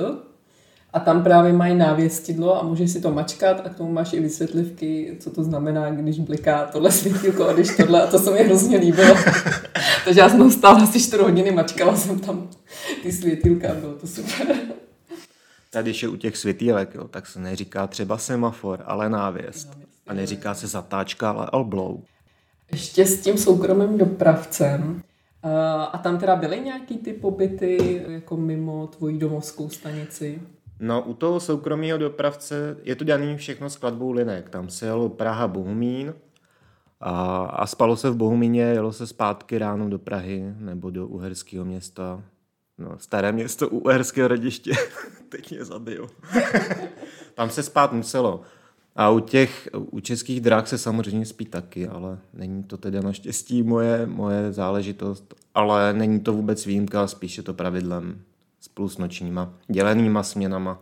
a 0.96 1.00
tam 1.00 1.24
právě 1.24 1.54
mají 1.54 1.76
návěstidlo 1.76 2.62
a 2.62 2.64
můžeš 2.64 2.92
si 2.92 3.02
to 3.02 3.12
mačkat 3.12 3.66
a 3.66 3.70
k 3.70 3.76
tomu 3.76 3.92
máš 3.92 4.14
i 4.14 4.20
vysvětlivky, 4.20 5.18
co 5.20 5.30
to 5.30 5.44
znamená, 5.44 5.92
když 5.92 6.20
bliká 6.20 6.66
tohle 6.66 6.92
světilko 6.92 7.48
a 7.48 7.54
když 7.54 7.78
tohle 7.78 8.04
a 8.04 8.08
to 8.08 8.20
se 8.20 8.32
mi 8.32 8.44
hrozně 8.44 8.78
líbilo. 8.78 9.16
Takže 10.06 10.20
já 10.20 10.30
jsem 10.30 10.52
stála 10.52 10.84
asi 10.84 11.00
4 11.00 11.24
hodiny, 11.24 11.52
mačkala 11.52 11.96
jsem 11.96 12.20
tam 12.20 12.50
ty 13.04 13.12
světilka 13.12 13.72
a 13.72 13.76
bylo 13.76 13.94
to 13.94 14.08
super. 14.08 14.56
Tady, 15.70 15.90
když 15.90 16.04
je 16.04 16.10
u 16.10 16.16
těch 16.16 16.38
světílek, 16.38 16.96
jo, 16.96 17.08
tak 17.08 17.28
se 17.28 17.40
neříká 17.40 17.88
třeba 17.88 18.18
semafor, 18.18 18.84
ale 18.86 19.10
návěst. 19.10 19.78
A 20.08 20.14
neříká 20.14 20.54
se 20.54 20.68
zatáčka, 20.68 21.30
ale 21.30 21.48
alblou. 21.52 22.04
Ještě 22.72 23.06
s 23.06 23.22
tím 23.22 23.38
soukromým 23.38 23.98
dopravcem. 23.98 25.02
A 25.92 25.98
tam 26.04 26.20
teda 26.20 26.36
byly 26.36 26.60
nějaký 26.60 26.98
ty 26.98 27.14
pobyty 27.14 28.02
jako 28.08 28.38
mimo 28.38 28.88
tvoji 28.88 29.18
domovskou 29.18 29.70
stanici? 29.70 30.40
No, 30.80 31.02
u 31.02 31.14
toho 31.14 31.40
soukromého 31.40 31.98
dopravce 31.98 32.78
je 32.84 32.96
to 32.96 33.04
daný 33.04 33.38
všechno 33.38 33.70
skladbou 33.70 34.12
linek. 34.12 34.50
Tam 34.50 34.70
se 34.70 34.86
jelo 34.86 35.10
Praha 35.10 35.48
Bohumín 35.48 36.14
a, 37.00 37.46
a 37.46 37.68
spalo 37.68 37.98
se 37.98 38.10
v 38.10 38.16
Bohumíně, 38.16 38.62
jelo 38.62 38.94
se 38.94 39.08
zpátky 39.08 39.58
ráno 39.58 39.90
do 39.90 40.00
Prahy 40.00 40.54
nebo 40.60 40.90
do 40.90 41.08
Uherského 41.08 41.66
města. 41.66 42.24
No, 42.78 43.00
staré 43.00 43.32
město 43.32 43.70
u 43.70 43.80
Uherského 43.80 44.28
rodiště. 44.28 44.72
Teď 45.30 45.52
mě 45.52 45.66
zabiju. 45.66 46.10
Tam 47.34 47.50
se 47.50 47.64
spát 47.64 47.94
muselo. 47.94 48.42
A 48.96 49.10
u 49.10 49.20
těch, 49.20 49.70
u 49.74 50.00
českých 50.00 50.42
dráh 50.42 50.68
se 50.68 50.78
samozřejmě 50.78 51.26
spí 51.26 51.46
taky, 51.46 51.88
ale 51.88 52.20
není 52.34 52.64
to 52.64 52.78
teda 52.78 53.02
naštěstí 53.02 53.64
moje, 53.64 54.06
moje 54.06 54.54
záležitost, 54.54 55.34
ale 55.54 55.94
není 55.94 56.20
to 56.20 56.34
vůbec 56.34 56.66
výjimka, 56.66 57.08
spíše 57.08 57.44
to 57.44 57.54
pravidlem 57.54 58.22
spolu 58.66 58.90
s 58.90 58.98
nočníma 58.98 59.54
dělenýma 59.68 60.24
směnama. 60.24 60.82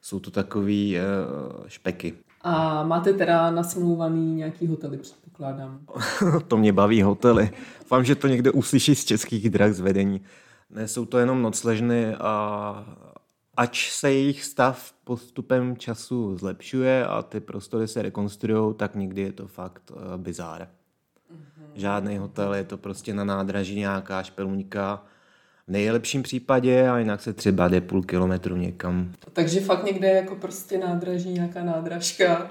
Jsou 0.00 0.20
to 0.20 0.30
takový 0.30 0.96
uh, 0.96 1.66
špeky. 1.66 2.14
A 2.42 2.82
máte 2.84 3.12
teda 3.12 3.50
nasmluvaný 3.50 4.34
nějaký 4.34 4.66
hotely, 4.66 4.98
předpokládám? 4.98 5.80
to 6.48 6.56
mě 6.56 6.72
baví 6.72 7.02
hotely. 7.02 7.50
Vám, 7.90 8.04
že 8.04 8.14
to 8.14 8.28
někde 8.28 8.50
uslyší 8.50 8.94
z 8.94 9.04
českých 9.04 9.50
drah 9.50 9.72
zvedení. 9.72 10.20
Ne, 10.70 10.88
jsou 10.88 11.04
to 11.04 11.18
jenom 11.18 11.42
nocležny 11.42 12.14
a 12.14 12.84
ač 13.56 13.90
se 13.92 14.12
jejich 14.12 14.44
stav 14.44 14.92
postupem 15.04 15.76
času 15.76 16.36
zlepšuje 16.36 17.06
a 17.06 17.22
ty 17.22 17.40
prostory 17.40 17.88
se 17.88 18.02
rekonstruují, 18.02 18.74
tak 18.74 18.94
někdy 18.94 19.22
je 19.22 19.32
to 19.32 19.46
fakt 19.46 19.90
uh, 19.90 20.16
bizár. 20.16 20.62
Mm-hmm. 20.62 21.70
Žádný 21.74 22.18
hotel, 22.18 22.54
je 22.54 22.64
to 22.64 22.78
prostě 22.78 23.14
na 23.14 23.24
nádraží 23.24 23.78
nějaká 23.78 24.22
špeluňka, 24.22 24.96
v 24.96 25.02
nejlepším 25.70 26.22
případě 26.22 26.88
a 26.88 26.98
jinak 26.98 27.20
se 27.20 27.32
třeba 27.32 27.68
jde 27.68 27.80
půl 27.80 28.02
kilometru 28.02 28.56
někam. 28.56 29.12
Takže 29.32 29.60
fakt 29.60 29.84
někde 29.84 30.08
jako 30.08 30.36
prostě 30.36 30.78
nádraží, 30.78 31.32
nějaká 31.32 31.64
nádražka. 31.64 32.50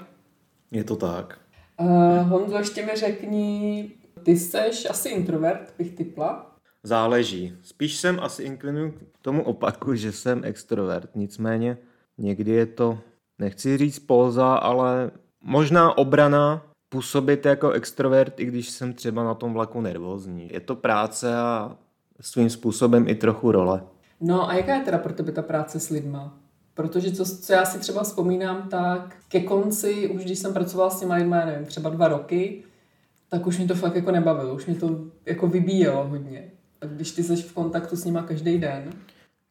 Je 0.70 0.84
to 0.84 0.96
tak. 0.96 1.38
Uh, 1.80 2.28
Honzo, 2.28 2.58
ještě 2.58 2.86
mi 2.86 2.92
řekni, 2.96 3.90
ty 4.22 4.36
seš 4.36 4.86
asi 4.90 5.08
introvert, 5.08 5.74
bych 5.78 5.90
typla. 5.90 6.56
Záleží. 6.82 7.56
Spíš 7.62 7.96
jsem 7.96 8.20
asi 8.20 8.42
inklinuji 8.42 8.90
k 8.90 9.18
tomu 9.22 9.42
opaku, 9.42 9.94
že 9.94 10.12
jsem 10.12 10.44
extrovert. 10.44 11.10
Nicméně 11.14 11.78
někdy 12.18 12.50
je 12.50 12.66
to, 12.66 12.98
nechci 13.38 13.76
říct 13.76 13.98
póza, 13.98 14.54
ale 14.54 15.10
možná 15.44 15.98
obrana 15.98 16.62
působit 16.88 17.46
jako 17.46 17.70
extrovert, 17.70 18.40
i 18.40 18.44
když 18.44 18.70
jsem 18.70 18.92
třeba 18.92 19.24
na 19.24 19.34
tom 19.34 19.52
vlaku 19.52 19.80
nervózní. 19.80 20.48
Je 20.52 20.60
to 20.60 20.76
práce 20.76 21.36
a 21.36 21.76
svým 22.20 22.50
způsobem 22.50 23.08
i 23.08 23.14
trochu 23.14 23.52
role. 23.52 23.82
No 24.20 24.50
a 24.50 24.54
jaká 24.54 24.74
je 24.74 24.80
teda 24.80 24.98
pro 24.98 25.12
tebe 25.12 25.32
ta 25.32 25.42
práce 25.42 25.80
s 25.80 25.88
lidma? 25.88 26.38
Protože 26.74 27.12
co, 27.12 27.24
co 27.24 27.52
já 27.52 27.64
si 27.64 27.78
třeba 27.78 28.02
vzpomínám, 28.02 28.68
tak 28.68 29.16
ke 29.28 29.40
konci, 29.40 30.08
už 30.08 30.24
když 30.24 30.38
jsem 30.38 30.52
pracovala 30.52 30.90
s 30.90 31.00
těma 31.00 31.14
lidma, 31.14 31.44
nevím, 31.44 31.66
třeba 31.66 31.90
dva 31.90 32.08
roky, 32.08 32.62
tak 33.28 33.46
už 33.46 33.58
mě 33.58 33.68
to 33.68 33.74
fakt 33.74 33.96
jako 33.96 34.10
nebavilo, 34.10 34.54
už 34.54 34.66
mě 34.66 34.74
to 34.74 35.00
jako 35.26 35.46
vybíjelo 35.46 36.08
hodně. 36.08 36.50
A 36.80 36.86
když 36.86 37.12
ty 37.12 37.22
jsi 37.22 37.36
v 37.36 37.52
kontaktu 37.52 37.96
s 37.96 38.04
nima 38.04 38.22
každý 38.22 38.58
den? 38.58 38.92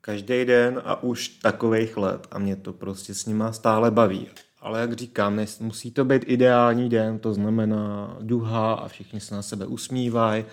Každý 0.01 0.45
den 0.45 0.81
a 0.85 1.03
už 1.03 1.27
takových 1.27 1.97
let 1.97 2.27
a 2.31 2.39
mě 2.39 2.55
to 2.55 2.73
prostě 2.73 3.13
s 3.13 3.25
nima 3.25 3.51
stále 3.51 3.91
baví. 3.91 4.27
Ale 4.61 4.79
jak 4.79 4.93
říkám, 4.93 5.39
musí 5.59 5.91
to 5.91 6.05
být 6.05 6.23
ideální 6.27 6.89
den, 6.89 7.19
to 7.19 7.33
znamená 7.33 8.17
duha 8.21 8.73
a 8.73 8.87
všichni 8.87 9.19
se 9.19 9.35
na 9.35 9.41
sebe 9.41 9.65
usmívají, 9.65 10.45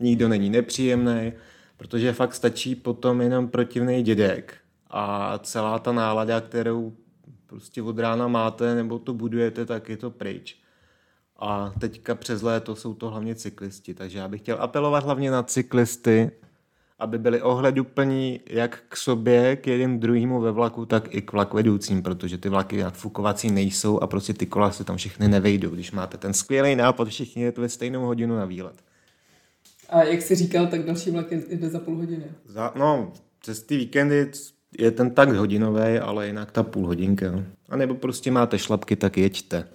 nikdo 0.00 0.28
není 0.28 0.50
nepříjemný, 0.50 1.32
protože 1.82 2.12
fakt 2.12 2.34
stačí 2.34 2.74
potom 2.74 3.20
jenom 3.20 3.48
protivný 3.48 4.02
dědek 4.02 4.54
a 4.90 5.38
celá 5.38 5.78
ta 5.78 5.92
nálada, 5.92 6.40
kterou 6.40 6.92
prostě 7.46 7.82
od 7.82 7.98
rána 7.98 8.28
máte 8.28 8.74
nebo 8.74 8.98
to 8.98 9.14
budujete, 9.14 9.66
tak 9.66 9.88
je 9.88 9.96
to 9.96 10.10
pryč. 10.10 10.56
A 11.38 11.72
teďka 11.80 12.14
přes 12.14 12.42
léto 12.42 12.76
jsou 12.76 12.94
to 12.94 13.10
hlavně 13.10 13.34
cyklisti, 13.34 13.94
takže 13.94 14.18
já 14.18 14.28
bych 14.28 14.40
chtěl 14.40 14.56
apelovat 14.60 15.04
hlavně 15.04 15.30
na 15.30 15.42
cyklisty, 15.42 16.30
aby 16.98 17.18
byli 17.18 17.42
ohleduplní 17.42 18.40
jak 18.46 18.82
k 18.88 18.96
sobě, 18.96 19.56
k 19.56 19.66
jedním 19.66 20.00
druhému 20.00 20.40
ve 20.40 20.52
vlaku, 20.52 20.86
tak 20.86 21.14
i 21.14 21.22
k 21.22 21.32
vlakvedoucím, 21.32 22.02
protože 22.02 22.38
ty 22.38 22.48
vlaky 22.48 22.82
nadfukovací 22.82 23.50
nejsou 23.50 24.00
a 24.00 24.06
prostě 24.06 24.34
ty 24.34 24.46
kola 24.46 24.70
se 24.70 24.84
tam 24.84 24.96
všechny 24.96 25.28
nevejdou. 25.28 25.70
Když 25.70 25.92
máte 25.92 26.18
ten 26.18 26.34
skvělý 26.34 26.76
nápad, 26.76 27.08
všichni 27.08 27.42
je 27.42 27.52
to 27.52 27.60
ve 27.60 27.68
stejnou 27.68 28.04
hodinu 28.04 28.36
na 28.36 28.44
výlet. 28.44 28.91
A 29.92 30.02
jak 30.02 30.22
jsi 30.22 30.34
říkal, 30.34 30.66
tak 30.66 30.82
další 30.82 31.10
vlak 31.10 31.32
jde 31.32 31.68
za 31.68 31.78
půl 31.78 31.96
hodiny. 31.96 32.24
Za, 32.44 32.72
no, 32.76 33.12
přes 33.38 33.62
ty 33.62 33.76
víkendy 33.76 34.30
je 34.78 34.90
ten 34.90 35.10
tak 35.10 35.32
hodinový, 35.32 35.98
ale 35.98 36.26
jinak 36.26 36.52
ta 36.52 36.62
půl 36.62 36.86
hodinka. 36.86 37.30
No. 37.30 37.44
A 37.68 37.76
nebo 37.76 37.94
prostě 37.94 38.30
máte 38.30 38.58
šlapky, 38.58 38.96
tak 38.96 39.18
jeďte. 39.18 39.68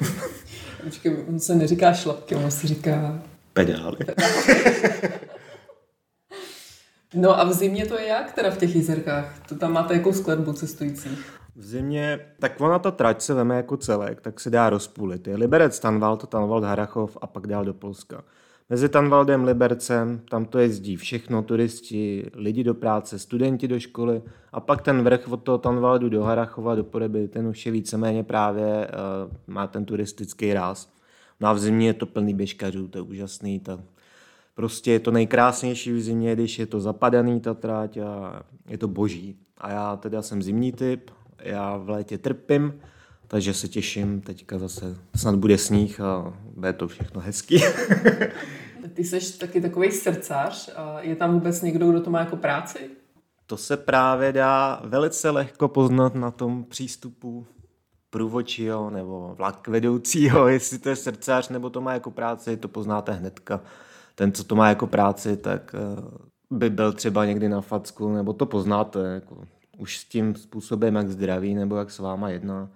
Počkej, 0.84 1.16
on 1.28 1.40
se 1.40 1.54
neříká 1.54 1.92
šlapky, 1.92 2.34
on 2.34 2.50
se 2.50 2.66
říká... 2.66 3.22
Pedály. 3.52 3.96
no 7.14 7.40
a 7.40 7.44
v 7.44 7.52
zimě 7.52 7.86
to 7.86 7.98
je 7.98 8.06
jak 8.06 8.32
teda 8.32 8.50
v 8.50 8.58
těch 8.58 8.76
jezerkách? 8.76 9.48
To 9.48 9.54
tam 9.54 9.72
máte 9.72 9.94
jakou 9.94 10.12
skladbu 10.12 10.52
cestujících? 10.52 11.32
V 11.56 11.66
zimě, 11.66 12.20
tak 12.38 12.60
ona 12.60 12.78
ta 12.78 12.90
trať 12.90 13.22
se 13.22 13.34
veme 13.34 13.56
jako 13.56 13.76
celek, 13.76 14.20
tak 14.20 14.40
se 14.40 14.50
dá 14.50 14.70
rozpůlit. 14.70 15.26
Je 15.26 15.36
Liberec, 15.36 15.78
Tanvald, 15.78 16.28
Tanvald, 16.28 16.64
Harachov 16.64 17.16
a 17.20 17.26
pak 17.26 17.46
dál 17.46 17.64
do 17.64 17.74
Polska. 17.74 18.24
Mezi 18.70 18.88
Tanvaldem, 18.88 19.44
Libercem, 19.44 20.20
tam 20.30 20.44
to 20.44 20.58
jezdí 20.58 20.96
všechno, 20.96 21.42
turisti, 21.42 22.30
lidi 22.34 22.64
do 22.64 22.74
práce, 22.74 23.18
studenti 23.18 23.68
do 23.68 23.80
školy 23.80 24.22
a 24.52 24.60
pak 24.60 24.82
ten 24.82 25.02
vrch 25.02 25.28
od 25.28 25.42
toho 25.42 25.58
Tanvaldu 25.58 26.08
do 26.08 26.22
Harachova, 26.22 26.74
do 26.74 26.84
Poreby, 26.84 27.28
ten 27.28 27.46
už 27.46 27.66
je 27.66 27.72
víceméně 27.72 28.24
právě, 28.24 28.64
uh, 28.64 29.32
má 29.46 29.66
ten 29.66 29.84
turistický 29.84 30.52
ráz. 30.52 30.92
No 31.40 31.48
a 31.48 31.52
v 31.52 31.58
zimě 31.58 31.86
je 31.86 31.94
to 31.94 32.06
plný 32.06 32.34
běžkařů, 32.34 32.88
to 32.88 32.98
je 32.98 33.02
úžasný, 33.02 33.60
ta, 33.60 33.80
prostě 34.54 34.92
je 34.92 35.00
to 35.00 35.10
nejkrásnější 35.10 35.92
v 35.92 36.00
zimě, 36.00 36.34
když 36.34 36.58
je 36.58 36.66
to 36.66 36.80
zapadaný 36.80 37.40
ta 37.40 37.54
tráť 37.54 37.96
a 37.96 38.42
je 38.68 38.78
to 38.78 38.88
boží. 38.88 39.36
A 39.58 39.70
já 39.70 39.96
teda 39.96 40.22
jsem 40.22 40.42
zimní 40.42 40.72
typ, 40.72 41.10
já 41.42 41.76
v 41.76 41.88
létě 41.88 42.18
trpím, 42.18 42.80
takže 43.28 43.54
se 43.54 43.68
těším, 43.68 44.20
teďka 44.20 44.58
zase 44.58 44.96
snad 45.16 45.34
bude 45.34 45.58
sníh 45.58 46.00
a 46.00 46.34
bude 46.54 46.72
to 46.72 46.88
všechno 46.88 47.20
hezký. 47.20 47.62
Ty 48.94 49.04
jsi 49.04 49.38
taky 49.38 49.60
takový 49.60 49.92
srdcař. 49.92 50.70
A 50.76 51.00
je 51.00 51.16
tam 51.16 51.32
vůbec 51.32 51.62
někdo, 51.62 51.90
kdo 51.90 52.00
to 52.00 52.10
má 52.10 52.20
jako 52.20 52.36
práci? 52.36 52.90
To 53.46 53.56
se 53.56 53.76
právě 53.76 54.32
dá 54.32 54.82
velice 54.84 55.30
lehko 55.30 55.68
poznat 55.68 56.14
na 56.14 56.30
tom 56.30 56.64
přístupu 56.64 57.46
průvočího 58.10 58.90
nebo 58.90 59.34
vlak 59.38 59.68
vedoucího, 59.68 60.48
jestli 60.58 60.78
to 60.78 60.88
je 60.88 60.96
srdcař 60.96 61.48
nebo 61.48 61.70
to 61.70 61.80
má 61.80 61.92
jako 61.92 62.10
práci, 62.10 62.56
to 62.56 62.68
poznáte 62.68 63.12
hnedka. 63.12 63.60
Ten, 64.14 64.32
co 64.32 64.44
to 64.44 64.54
má 64.54 64.68
jako 64.68 64.86
práci, 64.86 65.36
tak 65.36 65.74
eh, 65.74 66.02
by 66.50 66.70
byl 66.70 66.92
třeba 66.92 67.24
někdy 67.24 67.48
na 67.48 67.60
facku, 67.60 68.12
nebo 68.12 68.32
to 68.32 68.46
poznáte 68.46 68.98
jako 68.98 69.44
už 69.78 69.98
s 69.98 70.04
tím 70.04 70.34
způsobem, 70.34 70.94
jak 70.94 71.08
zdraví 71.08 71.54
nebo 71.54 71.76
jak 71.76 71.90
s 71.90 71.98
váma 71.98 72.30
jedná. 72.30 72.70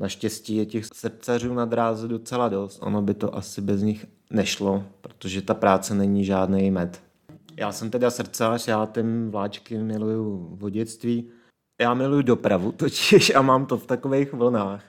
Naštěstí 0.00 0.56
je 0.56 0.66
těch 0.66 0.86
srdcařů 0.86 1.54
na 1.54 1.64
dráze 1.64 2.08
docela 2.08 2.48
dost. 2.48 2.78
Ono 2.82 3.02
by 3.02 3.14
to 3.14 3.36
asi 3.36 3.60
bez 3.60 3.82
nich 3.82 4.06
nešlo, 4.30 4.84
protože 5.00 5.42
ta 5.42 5.54
práce 5.54 5.94
není 5.94 6.24
žádný 6.24 6.70
med. 6.70 7.02
Já 7.56 7.72
jsem 7.72 7.90
teda 7.90 8.10
srdcař, 8.10 8.68
já 8.68 8.86
tím 8.86 9.30
vláčky 9.30 9.78
miluju 9.78 10.56
v 10.60 10.70
dětství. 10.70 11.30
Já 11.80 11.94
miluju 11.94 12.22
dopravu 12.22 12.72
totiž 12.76 13.34
a 13.34 13.42
mám 13.42 13.66
to 13.66 13.78
v 13.78 13.86
takových 13.86 14.32
vlnách. 14.32 14.84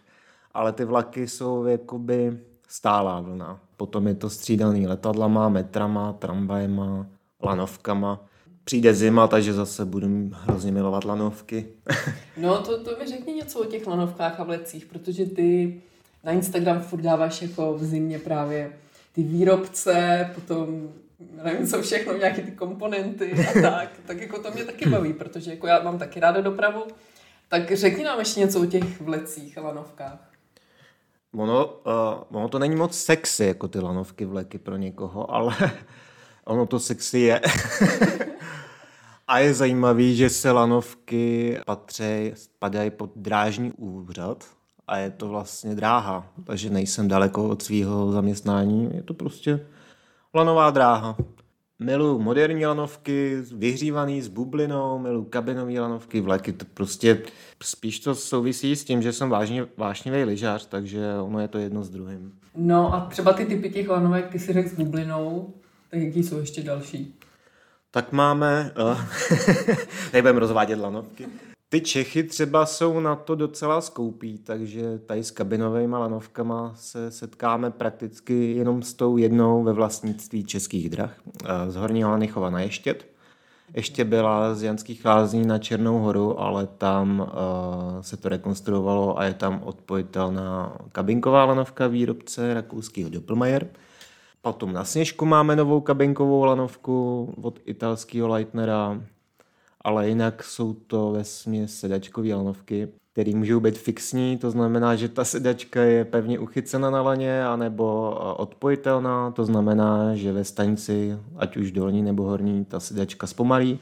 Ale 0.53 0.74
ty 0.74 0.86
vlaky 0.86 1.27
jsou 1.27 1.65
jakoby 1.65 2.39
stálá 2.68 3.20
vlna. 3.20 3.60
Potom 3.77 4.08
je 4.08 4.15
to 4.15 4.30
střídaný 4.30 4.88
letadlama, 4.88 5.50
metrama, 5.50 6.13
tramvajema, 6.13 7.06
lanovkama 7.44 8.20
přijde 8.63 8.94
zima, 8.94 9.27
takže 9.27 9.53
zase 9.53 9.86
budu 9.86 10.30
hrozně 10.34 10.72
milovat 10.72 11.06
lanovky. 11.06 11.68
no 12.38 12.62
to, 12.62 12.84
to 12.84 12.98
mi 13.00 13.08
řekni 13.08 13.34
něco 13.34 13.60
o 13.60 13.65
těch 13.65 13.88
lanovkách 13.88 14.39
a 14.39 14.44
vlecích, 14.44 14.86
protože 14.86 15.25
ty 15.25 15.82
na 16.24 16.32
Instagram 16.32 16.82
furt 16.82 17.01
dáváš 17.01 17.41
jako 17.41 17.74
v 17.74 17.84
zimě 17.84 18.20
právě 18.20 18.72
ty 19.13 19.24
výrobce, 19.24 20.30
potom 20.36 20.89
nevím 21.44 21.68
co 21.68 21.82
všechno, 21.82 22.18
nějaké 22.18 22.41
ty 22.41 22.51
komponenty 22.51 23.34
a 23.34 23.62
tak, 23.62 23.89
tak 24.06 24.22
jako 24.22 24.41
to 24.41 24.51
mě 24.51 24.65
taky 24.65 24.89
baví, 24.89 25.13
protože 25.13 25.51
jako 25.51 25.68
já 25.68 25.84
mám 25.84 26.00
taky 26.00 26.20
ráda 26.20 26.41
dopravu, 26.41 26.84
tak 27.48 27.72
řekni 27.72 28.03
nám 28.03 28.20
ještě 28.20 28.39
něco 28.39 28.62
o 28.62 28.65
těch 28.65 29.01
vlecích 29.01 29.58
a 29.58 29.62
lanovkách. 29.62 30.32
Ono, 31.36 31.65
uh, 31.65 32.38
ono 32.38 32.50
to 32.50 32.60
není 32.60 32.75
moc 32.75 32.98
sexy, 32.98 33.46
jako 33.46 33.68
ty 33.68 33.80
lanovky 33.80 34.25
vleky 34.25 34.58
pro 34.58 34.77
někoho, 34.77 35.34
ale 35.34 35.56
ono 36.45 36.65
to 36.65 36.79
sexy 36.79 37.19
je. 37.19 37.41
A 39.27 39.39
je 39.39 39.53
zajímavý, 39.53 40.15
že 40.15 40.29
se 40.29 40.51
lanovky 40.51 41.57
patří, 41.65 42.31
spadají 42.33 42.89
pod 42.89 43.12
drážní 43.15 43.71
úřad 43.71 44.45
a 44.88 44.98
je 44.98 45.10
to 45.10 45.27
vlastně 45.27 45.75
dráha, 45.75 46.27
takže 46.43 46.69
nejsem 46.69 47.07
daleko 47.07 47.50
od 47.50 47.62
svého 47.62 48.12
zaměstnání, 48.12 48.89
je 48.93 49.03
to 49.03 49.13
prostě 49.13 49.65
lanová 50.33 50.71
dráha. 50.71 51.17
Miluji 51.79 52.19
moderní 52.19 52.65
lanovky, 52.65 53.38
vyhřívaný 53.55 54.21
s 54.21 54.27
bublinou, 54.27 55.00
miluji 55.00 55.25
kabinové 55.25 55.79
lanovky, 55.79 56.21
vleky, 56.21 56.53
to 56.53 56.65
prostě 56.74 57.21
spíš 57.63 58.00
to 58.00 58.15
souvisí 58.15 58.75
s 58.75 58.83
tím, 58.83 59.01
že 59.01 59.13
jsem 59.13 59.29
vážně, 59.29 59.65
vášnivý 59.77 60.24
lyžař, 60.24 60.65
takže 60.65 61.01
ono 61.21 61.39
je 61.39 61.48
to 61.48 61.57
jedno 61.57 61.83
s 61.83 61.89
druhým. 61.89 62.31
No 62.55 62.93
a 62.93 63.05
třeba 63.05 63.33
ty 63.33 63.45
typy 63.45 63.69
těch 63.69 63.89
lanovek, 63.89 64.29
ty 64.29 64.39
si 64.39 64.53
řekl 64.53 64.69
s 64.69 64.74
bublinou, 64.74 65.53
tak 65.91 66.00
jaký 66.01 66.24
jsou 66.24 66.39
ještě 66.39 66.63
další? 66.63 67.15
Tak 67.91 68.12
máme, 68.12 68.71
uh, 68.91 69.01
nebudeme 70.13 70.39
rozvádět 70.39 70.79
lanovky. 70.79 71.27
Ty 71.69 71.81
Čechy 71.81 72.24
třeba 72.24 72.65
jsou 72.65 73.00
na 73.00 73.15
to 73.15 73.36
docela 73.36 73.81
skoupí, 73.81 74.38
takže 74.38 75.00
tady 75.05 75.24
s 75.24 75.31
kabinovými 75.31 75.95
lanovkama 75.95 76.74
se 76.75 77.12
setkáme 77.12 77.71
prakticky 77.71 78.51
jenom 78.51 78.81
s 78.81 78.93
tou 78.93 79.17
jednou 79.17 79.63
ve 79.63 79.74
vlastnictví 79.74 80.43
českých 80.43 80.89
drah. 80.89 81.15
Z 81.67 81.75
Horního 81.75 82.10
Lanichova 82.10 82.50
na 82.50 82.62
Ještět. 82.62 83.05
Ještě 83.74 84.05
byla 84.05 84.55
z 84.55 84.63
Janských 84.63 85.05
lázní 85.05 85.45
na 85.45 85.57
Černou 85.57 86.00
horu, 86.00 86.39
ale 86.39 86.67
tam 86.67 87.19
uh, 87.19 88.01
se 88.01 88.17
to 88.17 88.29
rekonstruovalo 88.29 89.19
a 89.19 89.25
je 89.25 89.33
tam 89.33 89.62
odpojitelná 89.63 90.77
kabinková 90.91 91.45
lanovka 91.45 91.88
výrobce 91.88 92.53
rakouského 92.53 93.10
Doppelmayr. 93.10 93.67
Potom 94.41 94.74
na 94.74 94.86
Sněžku 94.86 95.25
máme 95.25 95.55
novou 95.55 95.81
kabinkovou 95.81 96.43
lanovku 96.43 97.33
od 97.41 97.60
italského 97.65 98.27
Leitnera 98.27 99.01
ale 99.83 100.10
jinak 100.10 100.43
jsou 100.43 100.74
to 100.74 101.12
ve 101.12 101.24
směs 101.24 101.79
sedačkové 101.79 102.33
lanovky, 102.33 102.88
které 103.12 103.36
můžou 103.36 103.60
být 103.60 103.77
fixní, 103.77 104.38
to 104.38 104.51
znamená, 104.51 104.95
že 104.95 105.10
ta 105.10 105.25
sedačka 105.25 105.81
je 105.81 106.05
pevně 106.05 106.39
uchycena 106.39 106.89
na 106.89 107.01
laně, 107.01 107.45
anebo 107.45 108.15
odpojitelná, 108.38 109.31
to 109.31 109.45
znamená, 109.45 110.15
že 110.15 110.31
ve 110.31 110.43
stanici, 110.43 111.17
ať 111.38 111.57
už 111.57 111.71
dolní 111.71 112.01
nebo 112.01 112.24
horní, 112.24 112.65
ta 112.65 112.79
sedačka 112.79 113.27
zpomalí 113.27 113.79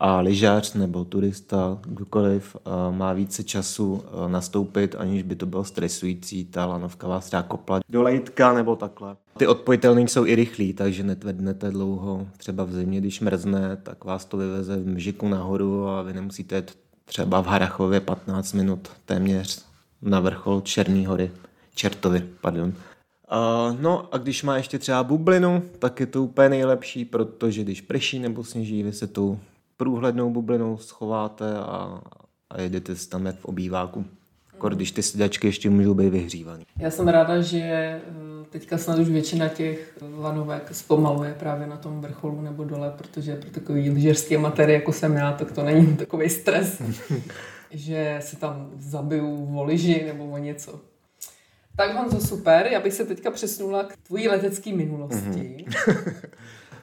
a 0.00 0.20
lyžař 0.20 0.74
nebo 0.74 1.04
turista, 1.04 1.78
kdokoliv, 1.82 2.56
má 2.90 3.12
více 3.12 3.44
času 3.44 4.04
nastoupit, 4.28 4.94
aniž 4.98 5.22
by 5.22 5.34
to 5.36 5.46
bylo 5.46 5.64
stresující, 5.64 6.44
ta 6.44 6.66
lanovka 6.66 7.08
vás 7.08 7.26
třeba 7.26 7.42
kopla 7.42 7.80
do 7.88 8.02
lejtka 8.02 8.52
nebo 8.52 8.76
takhle. 8.76 9.16
Ty 9.36 9.46
odpojitelné 9.46 10.00
jsou 10.00 10.26
i 10.26 10.34
rychlí, 10.34 10.72
takže 10.72 11.02
netvednete 11.02 11.70
dlouho. 11.70 12.26
Třeba 12.36 12.64
v 12.64 12.72
zimě, 12.72 13.00
když 13.00 13.20
mrzne, 13.20 13.76
tak 13.82 14.04
vás 14.04 14.24
to 14.24 14.36
vyveze 14.36 14.76
v 14.76 14.86
mžiku 14.86 15.28
nahoru 15.28 15.88
a 15.88 16.02
vy 16.02 16.12
nemusíte 16.12 16.64
třeba 17.04 17.40
v 17.40 17.46
Harachově 17.46 18.00
15 18.00 18.52
minut 18.52 18.88
téměř 19.04 19.64
na 20.02 20.20
vrchol 20.20 20.60
Černý 20.60 21.06
hory. 21.06 21.30
Čertovy, 21.74 22.24
pardon. 22.40 22.68
Uh, 22.68 23.80
no 23.80 24.14
a 24.14 24.18
když 24.18 24.42
má 24.42 24.56
ještě 24.56 24.78
třeba 24.78 25.04
bublinu, 25.04 25.62
tak 25.78 26.00
je 26.00 26.06
to 26.06 26.22
úplně 26.22 26.48
nejlepší, 26.48 27.04
protože 27.04 27.62
když 27.62 27.80
prší 27.80 28.18
nebo 28.18 28.44
sněží, 28.44 28.82
vy 28.82 28.92
se 28.92 29.06
tu 29.06 29.38
průhlednou 29.76 30.30
bublinou 30.30 30.76
schováte 30.76 31.58
a, 31.58 32.00
a 32.50 32.60
jedete 32.60 32.96
si 32.96 33.08
tam 33.08 33.26
jak 33.26 33.36
v 33.36 33.44
obýváku. 33.44 34.04
Kor, 34.58 34.74
když 34.74 34.92
ty 34.92 35.02
sedačky 35.02 35.46
ještě 35.46 35.70
můžou 35.70 35.94
být 35.94 36.08
vyhřívané. 36.08 36.64
Já 36.78 36.90
jsem 36.90 37.08
ráda, 37.08 37.40
že 37.40 37.60
eh, 37.60 38.00
teďka 38.50 38.78
snad 38.78 38.98
už 38.98 39.08
většina 39.08 39.48
těch 39.48 39.98
lanovek 40.18 40.68
zpomaluje 40.72 41.34
právě 41.34 41.66
na 41.66 41.76
tom 41.76 42.00
vrcholu 42.00 42.40
nebo 42.40 42.64
dole, 42.64 42.94
protože 42.98 43.36
pro 43.36 43.50
takový 43.50 43.90
lyžařský 43.90 44.36
amatéry, 44.36 44.72
jako 44.72 44.92
jsem 44.92 45.14
já, 45.14 45.32
tak 45.32 45.52
to 45.52 45.62
není 45.62 45.96
takový 45.96 46.28
stres, 46.28 46.82
že 47.70 48.18
se 48.20 48.36
tam 48.36 48.70
zabiju 48.78 49.58
o 49.58 49.64
lyži 49.64 50.04
nebo 50.06 50.26
o 50.26 50.38
něco. 50.38 50.80
Tak 51.76 51.96
Honzo, 51.96 52.20
super, 52.20 52.66
já 52.66 52.80
bych 52.80 52.92
se 52.92 53.04
teďka 53.04 53.30
přesunula 53.30 53.84
k 53.84 53.96
tvojí 53.96 54.28
letecké 54.28 54.72
minulosti. 54.72 55.66
Mm-hmm. 55.68 56.14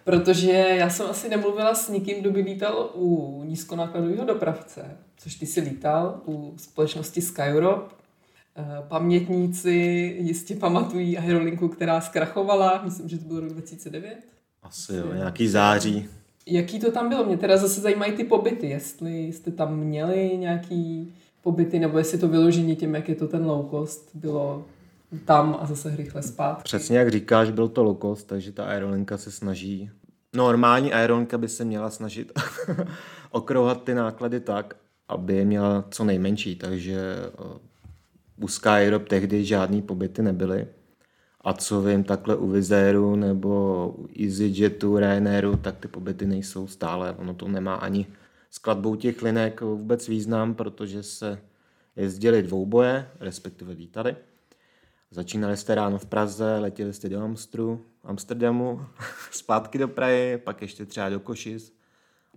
Protože 0.03 0.51
já 0.51 0.89
jsem 0.89 1.05
asi 1.05 1.29
nemluvila 1.29 1.75
s 1.75 1.89
nikým, 1.89 2.21
kdo 2.21 2.31
by 2.31 2.41
lítal 2.41 2.91
u 2.93 3.41
nízkonákladového 3.43 4.25
dopravce, 4.25 4.97
což 5.17 5.35
ty 5.35 5.45
si 5.45 5.61
lítal 5.61 6.21
u 6.25 6.53
společnosti 6.57 7.21
SkyEurope. 7.21 7.95
Eh, 8.55 8.63
pamětníci 8.87 9.71
jistě 10.19 10.55
pamatují 10.55 11.17
aerolinku, 11.17 11.67
která 11.67 12.01
zkrachovala, 12.01 12.81
myslím, 12.85 13.09
že 13.09 13.17
to 13.17 13.25
bylo 13.25 13.39
rok 13.39 13.49
2009. 13.49 14.17
Asi 14.63 14.95
jo, 14.95 15.13
nějaký 15.13 15.47
září. 15.47 16.09
Jaký 16.45 16.79
to 16.79 16.91
tam 16.91 17.09
bylo? 17.09 17.25
Mě 17.25 17.37
teda 17.37 17.57
zase 17.57 17.81
zajímají 17.81 18.11
ty 18.11 18.23
pobyty, 18.23 18.69
jestli 18.69 19.27
jste 19.27 19.51
tam 19.51 19.77
měli 19.77 20.37
nějaký 20.37 21.13
pobyty, 21.41 21.79
nebo 21.79 21.97
jestli 21.97 22.17
to 22.17 22.27
vyložení 22.27 22.75
tím, 22.75 22.95
jak 22.95 23.09
je 23.09 23.15
to 23.15 23.27
ten 23.27 23.45
low 23.45 23.69
cost, 23.69 24.09
bylo 24.13 24.65
tam 25.25 25.57
a 25.61 25.65
zase 25.65 25.95
rychle 25.95 26.21
spát. 26.21 26.63
Přesně 26.63 26.97
jak 26.97 27.11
říkáš, 27.11 27.51
byl 27.51 27.67
to 27.67 27.83
low 27.83 27.97
cost, 28.01 28.27
takže 28.27 28.51
ta 28.51 28.65
aerolinka 28.65 29.17
se 29.17 29.31
snaží 29.31 29.91
normální 30.33 30.93
aerolinka 30.93 31.37
by 31.37 31.49
se 31.49 31.65
měla 31.65 31.89
snažit 31.89 32.39
okrouhat 33.31 33.83
ty 33.83 33.93
náklady 33.93 34.39
tak, 34.39 34.75
aby 35.07 35.35
je 35.35 35.45
měla 35.45 35.85
co 35.91 36.03
nejmenší, 36.03 36.55
takže 36.55 37.15
eh, 37.25 37.59
u 38.41 38.47
Skyrob 38.47 39.07
tehdy 39.07 39.45
žádný 39.45 39.81
pobyty 39.81 40.21
nebyly. 40.21 40.67
A 41.41 41.53
co 41.53 41.81
vím, 41.81 42.03
takhle 42.03 42.35
u 42.35 42.47
Vizéru 42.47 43.15
nebo 43.15 43.87
u 43.97 44.07
EasyJetu, 44.23 44.99
Ryanairu, 44.99 45.57
tak 45.57 45.77
ty 45.77 45.87
pobyty 45.87 46.25
nejsou 46.25 46.67
stále. 46.67 47.15
Ono 47.17 47.33
to 47.33 47.47
nemá 47.47 47.75
ani 47.75 48.07
skladbou 48.49 48.95
těch 48.95 49.21
linek 49.21 49.61
vůbec 49.61 50.07
význam, 50.07 50.53
protože 50.53 51.03
se 51.03 51.39
jezdili 51.95 52.43
dvouboje, 52.43 53.07
respektive 53.19 53.73
lítali. 53.73 54.15
Začínali 55.13 55.57
jste 55.57 55.75
ráno 55.75 55.97
v 55.97 56.05
Praze, 56.05 56.57
letěli 56.59 56.93
jste 56.93 57.09
do 57.09 57.21
Amstru, 57.21 57.81
Amsterdamu, 58.03 58.81
zpátky 59.31 59.77
do 59.77 59.87
Prahy, 59.87 60.37
pak 60.43 60.61
ještě 60.61 60.85
třeba 60.85 61.09
do 61.09 61.19
Košic 61.19 61.73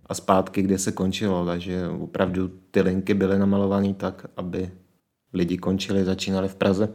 a 0.05 0.13
zpátky, 0.13 0.61
kde 0.61 0.77
se 0.77 0.91
končilo. 0.91 1.45
Takže 1.45 1.87
opravdu 1.87 2.51
ty 2.71 2.81
linky 2.81 3.13
byly 3.13 3.39
namalované 3.39 3.93
tak, 3.93 4.25
aby 4.35 4.71
lidi 5.33 5.57
končili, 5.57 6.03
začínali 6.03 6.47
v 6.47 6.55
Praze. 6.55 6.89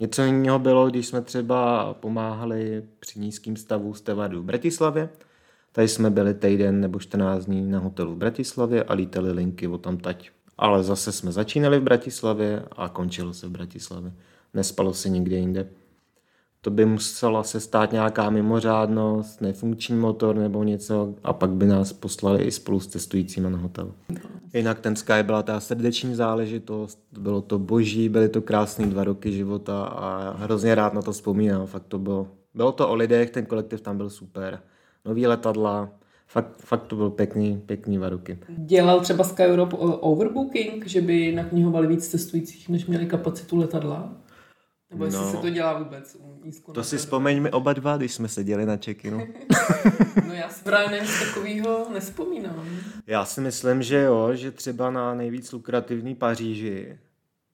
Něco 0.00 0.22
jiného 0.22 0.58
bylo, 0.58 0.90
když 0.90 1.06
jsme 1.06 1.20
třeba 1.22 1.94
pomáhali 1.94 2.82
při 3.00 3.20
nízkým 3.20 3.56
stavu 3.56 3.94
stevardů 3.94 4.42
v 4.42 4.44
Bratislavě. 4.44 5.08
Tady 5.72 5.88
jsme 5.88 6.10
byli 6.10 6.34
týden 6.34 6.80
nebo 6.80 7.00
14 7.00 7.44
dní 7.44 7.70
na 7.70 7.78
hotelu 7.78 8.14
v 8.14 8.18
Bratislavě 8.18 8.84
a 8.84 8.92
lítali 8.92 9.32
linky 9.32 9.68
o 9.68 9.78
tam 9.78 9.96
tať. 9.96 10.30
Ale 10.58 10.82
zase 10.82 11.12
jsme 11.12 11.32
začínali 11.32 11.78
v 11.78 11.82
Bratislavě 11.82 12.64
a 12.76 12.88
končilo 12.88 13.34
se 13.34 13.46
v 13.46 13.50
Bratislavě 13.50 14.12
nespalo 14.54 14.94
se 14.94 15.08
nikde 15.08 15.36
jinde. 15.36 15.68
To 16.60 16.70
by 16.70 16.84
musela 16.84 17.42
se 17.42 17.60
stát 17.60 17.92
nějaká 17.92 18.30
mimořádnost, 18.30 19.40
nefunkční 19.40 19.96
motor 19.96 20.36
nebo 20.36 20.62
něco 20.62 21.14
a 21.24 21.32
pak 21.32 21.50
by 21.50 21.66
nás 21.66 21.92
poslali 21.92 22.44
i 22.44 22.50
spolu 22.50 22.80
s 22.80 22.86
cestujícími 22.86 23.50
na 23.50 23.58
hotel. 23.58 23.92
Jinak 24.54 24.78
ten 24.78 24.96
Sky 24.96 25.22
byla 25.22 25.42
ta 25.42 25.60
srdeční 25.60 26.14
záležitost, 26.14 26.98
bylo 27.18 27.40
to 27.42 27.58
boží, 27.58 28.08
byly 28.08 28.28
to 28.28 28.42
krásné 28.42 28.86
dva 28.86 29.04
roky 29.04 29.32
života 29.32 29.84
a 29.84 30.36
hrozně 30.36 30.74
rád 30.74 30.94
na 30.94 31.02
to 31.02 31.12
vzpomínám. 31.12 31.66
Fakt 31.66 31.84
to 31.88 31.98
bylo, 31.98 32.28
bylo 32.54 32.72
to 32.72 32.88
o 32.88 32.94
lidech, 32.94 33.30
ten 33.30 33.46
kolektiv 33.46 33.80
tam 33.80 33.96
byl 33.96 34.10
super. 34.10 34.60
Nový 35.04 35.26
letadla, 35.26 35.90
fakt, 36.26 36.56
fakt 36.56 36.86
to 36.86 36.96
byl 36.96 37.10
pěkný, 37.10 37.62
pěkný 37.66 37.96
dva 37.96 38.08
roky. 38.08 38.38
Dělal 38.48 39.00
třeba 39.00 39.24
Sky 39.24 39.42
Europe 39.42 39.76
overbooking, 39.76 40.86
že 40.86 41.00
by 41.00 41.32
naknihovali 41.32 41.86
víc 41.86 42.08
cestujících, 42.08 42.68
než 42.68 42.86
měli 42.86 43.06
kapacitu 43.06 43.56
letadla? 43.56 44.12
Nebo 44.90 45.04
jestli 45.04 45.20
no, 45.20 45.30
se 45.30 45.36
to 45.36 45.50
dělá 45.50 45.78
vůbec 45.78 46.16
nízko 46.44 46.72
To 46.72 46.84
si 46.84 46.96
vzpomeňme 46.96 47.50
oba 47.50 47.72
dva, 47.72 47.96
když 47.96 48.14
jsme 48.14 48.28
seděli 48.28 48.66
na 48.66 48.76
check-inu. 48.76 49.18
no 50.26 50.32
já 50.32 50.48
si 50.48 50.64
právě 50.64 51.00
nic 51.00 51.20
takového 51.24 51.86
nespomínám. 51.92 52.66
Já 53.06 53.24
si 53.24 53.40
myslím, 53.40 53.82
že 53.82 54.00
jo, 54.00 54.30
že 54.34 54.50
třeba 54.50 54.90
na 54.90 55.14
nejvíc 55.14 55.52
lukrativní 55.52 56.14
Paříži, 56.14 56.98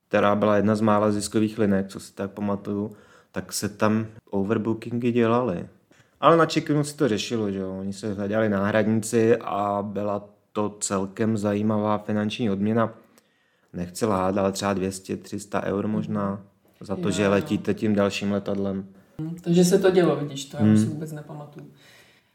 která 0.09 0.35
byla 0.35 0.57
jedna 0.57 0.77
z 0.77 0.81
mála 0.81 1.13
ziskových 1.13 1.59
linek, 1.59 1.89
co 1.89 2.01
si 2.01 2.13
tak 2.13 2.31
pamatuju, 2.31 2.97
tak 3.33 3.53
se 3.53 3.69
tam 3.69 4.07
overbookingy 4.31 5.13
dělaly. 5.13 5.69
Ale 6.21 6.37
na 6.37 6.47
check-inu 6.47 6.85
si 6.85 6.97
to 6.97 7.09
řešilo, 7.09 7.51
že 7.51 7.59
jo. 7.59 7.77
Oni 7.81 7.93
se 7.93 8.15
hledali 8.15 8.49
náhradníci 8.49 9.37
a 9.37 9.83
byla 9.83 10.29
to 10.53 10.77
celkem 10.81 11.37
zajímavá 11.37 11.99
finanční 11.99 12.51
odměna. 12.51 12.95
Nechci 13.73 14.07
lhát, 14.07 14.39
ale 14.39 14.53
třeba 14.53 14.75
200-300 14.75 15.63
eur 15.65 15.87
možná 15.87 16.43
za 16.81 16.97
to, 16.97 17.09
jo, 17.09 17.11
že 17.11 17.29
letíte 17.29 17.75
tím 17.75 17.95
dalším 17.95 18.33
letadlem. 18.33 18.87
Takže 19.41 19.65
se 19.65 19.79
to 19.79 19.91
dělo, 19.91 20.17
vidíš, 20.17 20.45
to 20.45 20.57
já 20.57 20.63
hmm. 20.63 20.79
si 20.79 20.87
vůbec 20.87 21.13
nepamatuju. 21.13 21.71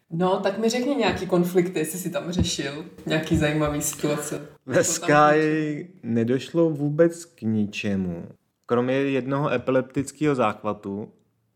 No, 0.09 0.39
tak 0.39 0.57
mi 0.57 0.69
řekni 0.69 0.95
nějaký 0.95 1.27
konflikty, 1.27 1.79
jestli 1.79 1.99
si 1.99 2.09
tam 2.09 2.31
řešil, 2.31 2.85
nějaký 3.05 3.37
zajímavý 3.37 3.81
situace. 3.81 4.47
Ve 4.65 4.83
Sky 4.83 5.93
nedošlo 6.03 6.69
vůbec 6.69 7.25
k 7.25 7.41
ničemu. 7.41 8.25
Kromě 8.65 8.93
jednoho 8.93 9.51
epileptického 9.51 10.35
záchvatu, 10.35 11.09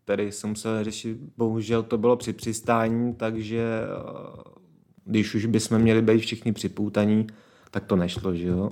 který 0.04 0.32
jsem 0.32 0.50
musel 0.50 0.84
řešit, 0.84 1.18
bohužel 1.36 1.82
to 1.82 1.98
bylo 1.98 2.16
při 2.16 2.32
přistání, 2.32 3.14
takže 3.14 3.62
eh, 3.62 4.50
když 5.04 5.34
už 5.34 5.46
bychom 5.46 5.78
měli 5.78 6.02
být 6.02 6.18
všichni 6.18 6.52
připoutaní, 6.52 7.26
tak 7.70 7.84
to 7.84 7.96
nešlo, 7.96 8.34
že 8.34 8.48
jo. 8.48 8.70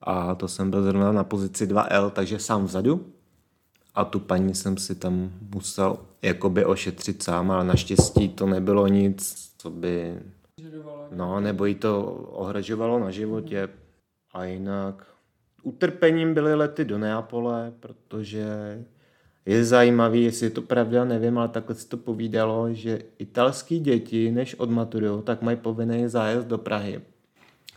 a 0.00 0.34
to 0.34 0.48
jsem 0.48 0.70
byl 0.70 0.82
zrovna 0.82 1.12
na 1.12 1.24
pozici 1.24 1.66
2L, 1.66 2.10
takže 2.10 2.38
sám 2.38 2.64
vzadu 2.64 3.12
a 3.94 4.04
tu 4.04 4.20
paní 4.20 4.54
jsem 4.54 4.76
si 4.76 4.94
tam 4.94 5.30
musel 5.54 5.98
jakoby 6.22 6.64
ošetřit 6.64 7.22
sám, 7.22 7.50
ale 7.50 7.64
naštěstí 7.64 8.28
to 8.28 8.46
nebylo 8.46 8.86
nic, 8.86 9.50
co 9.58 9.70
by... 9.70 10.18
No, 11.16 11.40
nebo 11.40 11.64
jí 11.64 11.74
to 11.74 12.04
ohrožovalo 12.32 12.98
na 12.98 13.10
životě 13.10 13.68
a 14.32 14.44
jinak 14.44 15.06
utrpením 15.62 16.34
byly 16.34 16.54
lety 16.54 16.84
do 16.84 16.98
Neapole, 16.98 17.72
protože 17.80 18.44
je 19.46 19.64
zajímavý, 19.64 20.24
jestli 20.24 20.46
je 20.46 20.50
to 20.50 20.62
pravda, 20.62 21.04
nevím, 21.04 21.38
ale 21.38 21.48
takhle 21.48 21.74
se 21.74 21.88
to 21.88 21.96
povídalo, 21.96 22.74
že 22.74 23.02
italský 23.18 23.80
děti, 23.80 24.30
než 24.30 24.54
odmaturujou, 24.54 25.22
tak 25.22 25.42
mají 25.42 25.56
povinný 25.56 26.08
zájezd 26.08 26.46
do 26.46 26.58
Prahy, 26.58 27.00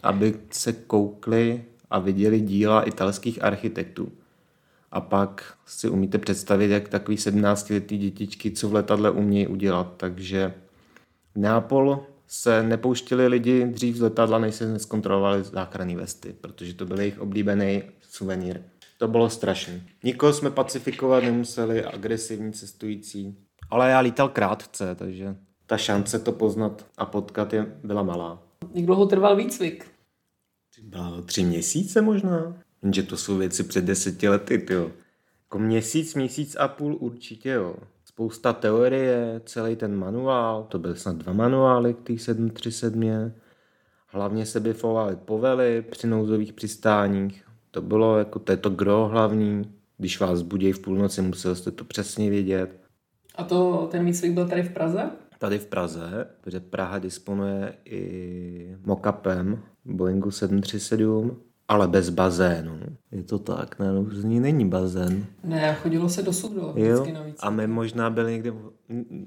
aby 0.03 0.39
se 0.49 0.73
koukli 0.73 1.65
a 1.89 1.99
viděli 1.99 2.41
díla 2.41 2.83
italských 2.83 3.43
architektů. 3.43 4.11
A 4.93 5.01
pak 5.01 5.57
si 5.65 5.89
umíte 5.89 6.17
představit, 6.17 6.71
jak 6.71 6.89
takový 6.89 7.17
17-letý 7.17 7.97
dětičky, 7.97 8.51
co 8.51 8.69
v 8.69 8.73
letadle 8.73 9.11
umějí 9.11 9.47
udělat. 9.47 9.93
Takže 9.97 10.53
v 11.35 11.39
Neapol 11.39 12.05
se 12.27 12.63
nepouštili 12.63 13.27
lidi 13.27 13.65
dřív 13.65 13.95
z 13.95 14.01
letadla, 14.01 14.39
než 14.39 14.55
se 14.55 14.73
neskontrolovali 14.73 15.43
záchranné 15.43 15.95
vesty, 15.95 16.35
protože 16.41 16.73
to 16.73 16.85
byl 16.85 16.99
jejich 16.99 17.19
oblíbený 17.19 17.83
suvenýr. 18.01 18.61
To 18.97 19.07
bylo 19.07 19.29
strašné. 19.29 19.81
Nikoho 20.03 20.33
jsme 20.33 20.51
pacifikovat 20.51 21.23
nemuseli, 21.23 21.85
agresivní 21.85 22.53
cestující. 22.53 23.37
Ale 23.69 23.89
já 23.89 23.99
lítal 23.99 24.29
krátce, 24.29 24.95
takže 24.95 25.35
ta 25.65 25.77
šance 25.77 26.19
to 26.19 26.31
poznat 26.31 26.85
a 26.97 27.05
potkat 27.05 27.53
je 27.53 27.65
byla 27.83 28.03
malá. 28.03 28.43
Jak 28.73 28.85
dlouho 28.85 29.05
trval 29.05 29.35
výcvik? 29.35 29.91
Třeba 30.71 31.21
tři 31.21 31.43
měsíce 31.43 32.01
možná. 32.01 32.63
Jenže 32.83 33.03
to 33.03 33.17
jsou 33.17 33.37
věci 33.37 33.63
před 33.63 33.85
deseti 33.85 34.29
lety, 34.29 34.65
jo. 34.69 34.91
Jako 35.45 35.59
měsíc, 35.59 36.15
měsíc 36.15 36.55
a 36.59 36.67
půl 36.67 36.97
určitě, 36.99 37.49
jo. 37.49 37.75
Spousta 38.05 38.53
teorie, 38.53 39.41
celý 39.45 39.75
ten 39.75 39.95
manuál, 39.95 40.63
to 40.69 40.79
byly 40.79 40.97
snad 40.97 41.15
dva 41.15 41.33
manuály 41.33 41.93
k 41.93 42.01
té 42.01 42.17
737. 42.17 43.31
Hlavně 44.07 44.45
se 44.45 44.59
bifovaly 44.59 45.15
povely 45.15 45.85
při 45.91 46.07
nouzových 46.07 46.53
přistáních. 46.53 47.45
To 47.71 47.81
bylo 47.81 48.17
jako 48.17 48.39
to 48.39 48.51
je 48.51 48.57
to 48.57 48.69
gro 48.69 49.07
hlavní. 49.07 49.73
Když 49.97 50.19
vás 50.19 50.41
budí 50.41 50.71
v 50.71 50.79
půlnoci, 50.79 51.21
musel 51.21 51.55
jste 51.55 51.71
to 51.71 51.83
přesně 51.83 52.29
vědět. 52.29 52.79
A 53.35 53.43
to, 53.43 53.87
ten 53.91 54.05
výcvik 54.05 54.31
byl 54.31 54.47
tady 54.47 54.63
v 54.63 54.73
Praze? 54.73 55.09
Tady 55.37 55.59
v 55.59 55.65
Praze, 55.65 56.27
protože 56.41 56.59
Praha 56.59 56.99
disponuje 56.99 57.73
i 57.85 58.77
mockupem 58.85 59.63
Boeingu 59.85 60.31
737, 60.31 61.41
ale 61.67 61.87
bez 61.87 62.09
bazénu. 62.09 62.79
Je 63.11 63.23
to 63.23 63.39
tak, 63.39 63.79
na 63.79 63.91
různý 63.91 64.39
není 64.39 64.65
bazén. 64.69 65.25
Ne, 65.43 65.75
chodilo 65.75 66.09
se 66.09 66.23
do 66.23 66.33
sudo 66.33 66.73
jo? 66.75 67.05
A 67.39 67.49
my 67.49 67.67
možná 67.67 68.09
byli 68.09 68.31
někde, 68.31 68.53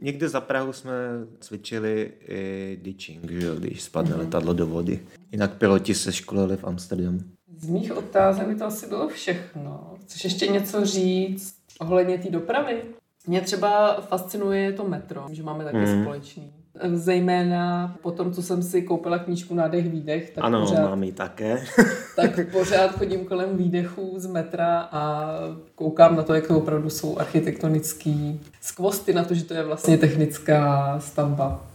někde 0.00 0.28
za 0.28 0.40
Prahu 0.40 0.72
jsme 0.72 0.92
cvičili 1.40 2.12
i 2.28 2.78
ditching, 2.82 3.30
že 3.30 3.46
jo, 3.46 3.54
když 3.54 3.82
spadne 3.82 4.14
mm-hmm. 4.14 4.18
letadlo 4.18 4.52
do 4.52 4.66
vody. 4.66 5.00
Jinak 5.32 5.54
piloti 5.54 5.94
se 5.94 6.12
školili 6.12 6.56
v 6.56 6.64
Amsterdamu. 6.64 7.20
Z 7.58 7.68
mých 7.68 7.96
otázek 7.96 8.48
by 8.48 8.54
to 8.54 8.64
asi 8.64 8.88
bylo 8.88 9.08
všechno. 9.08 9.94
Chceš 10.00 10.24
ještě 10.24 10.46
něco 10.46 10.84
říct 10.84 11.54
ohledně 11.80 12.18
té 12.18 12.30
dopravy? 12.30 12.82
Mě 13.26 13.40
třeba 13.40 14.00
fascinuje 14.00 14.72
to 14.72 14.88
metro, 14.88 15.26
že 15.32 15.42
máme 15.42 15.64
taky 15.64 15.76
mm. 15.76 16.02
společný. 16.02 16.52
Zejména 16.92 17.94
po 18.02 18.10
tom, 18.10 18.32
co 18.32 18.42
jsem 18.42 18.62
si 18.62 18.82
koupila 18.82 19.18
knížku 19.18 19.54
Nádech 19.54 19.88
výdech. 19.88 20.30
Tak 20.30 20.44
ano, 20.44 20.60
pořád, 20.60 20.82
mám 20.82 21.02
ji 21.02 21.12
také. 21.12 21.64
tak 22.16 22.50
pořád 22.52 22.98
chodím 22.98 23.24
kolem 23.24 23.56
výdechů 23.56 24.14
z 24.16 24.26
metra 24.26 24.88
a 24.92 25.32
koukám 25.74 26.16
na 26.16 26.22
to, 26.22 26.34
jak 26.34 26.46
to 26.46 26.58
opravdu 26.58 26.90
jsou 26.90 27.18
architektonický 27.18 28.40
skvosty 28.60 29.12
na 29.12 29.24
to, 29.24 29.34
že 29.34 29.44
to 29.44 29.54
je 29.54 29.62
vlastně 29.62 29.98
technická 29.98 30.96
stavba. 31.00 31.66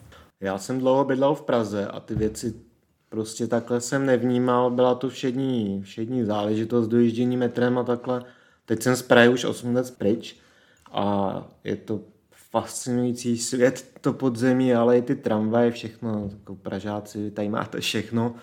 Já 0.42 0.58
jsem 0.58 0.80
dlouho 0.80 1.06
bydlel 1.06 1.36
v 1.36 1.42
Praze 1.42 1.88
a 1.88 2.00
ty 2.00 2.16
věci 2.16 2.54
prostě 3.10 3.48
takhle 3.48 3.82
jsem 3.82 4.06
nevnímal. 4.06 4.72
Byla 4.72 4.96
to 4.96 5.10
všední, 5.10 5.82
všední 5.84 6.24
záležitost 6.24 6.88
dojíždění 6.88 7.38
metrem 7.38 7.78
a 7.78 7.84
takhle. 7.84 8.24
Teď 8.66 8.84
jsem 8.84 8.96
z 8.96 9.02
Prahy 9.02 9.30
už 9.30 9.46
8 9.46 9.76
let 9.76 9.94
pryč 9.98 10.36
a 10.92 11.48
je 11.64 11.76
to 11.76 12.00
fascinující 12.52 13.38
svět, 13.38 13.86
to 14.02 14.14
podzemí, 14.14 14.74
ale 14.74 14.98
i 14.98 15.02
ty 15.02 15.16
tramvaje, 15.16 15.72
všechno, 15.72 16.30
jako 16.40 16.56
Pražáci, 16.56 17.32
tady 17.32 17.50
máte 17.50 17.80
všechno. 17.80 18.36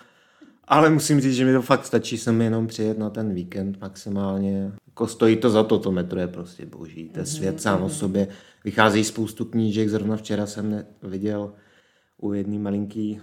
Ale 0.67 0.89
musím 0.89 1.21
říct, 1.21 1.35
že 1.35 1.45
mi 1.45 1.53
to 1.53 1.61
fakt 1.61 1.85
stačí 1.85 2.17
sem 2.17 2.41
jenom 2.41 2.67
přijet 2.67 2.97
na 2.97 3.09
ten 3.09 3.33
víkend 3.33 3.81
maximálně. 3.81 4.71
Jako 4.87 5.07
stojí 5.07 5.37
to 5.37 5.49
za 5.49 5.63
to, 5.63 5.79
to 5.79 5.91
metro 5.91 6.19
je 6.19 6.27
prostě 6.27 6.65
boží. 6.65 7.09
To 7.09 7.19
je 7.19 7.23
mhm, 7.23 7.31
svět 7.31 7.61
sám 7.61 7.81
o 7.81 7.85
mhm. 7.85 7.93
sobě. 7.93 8.27
Vychází 8.63 9.03
spoustu 9.03 9.45
knížek, 9.45 9.89
zrovna 9.89 10.17
včera 10.17 10.45
jsem 10.45 10.85
viděl 11.03 11.53
u 12.17 12.33
jedné 12.33 12.59
malinký 12.59 13.21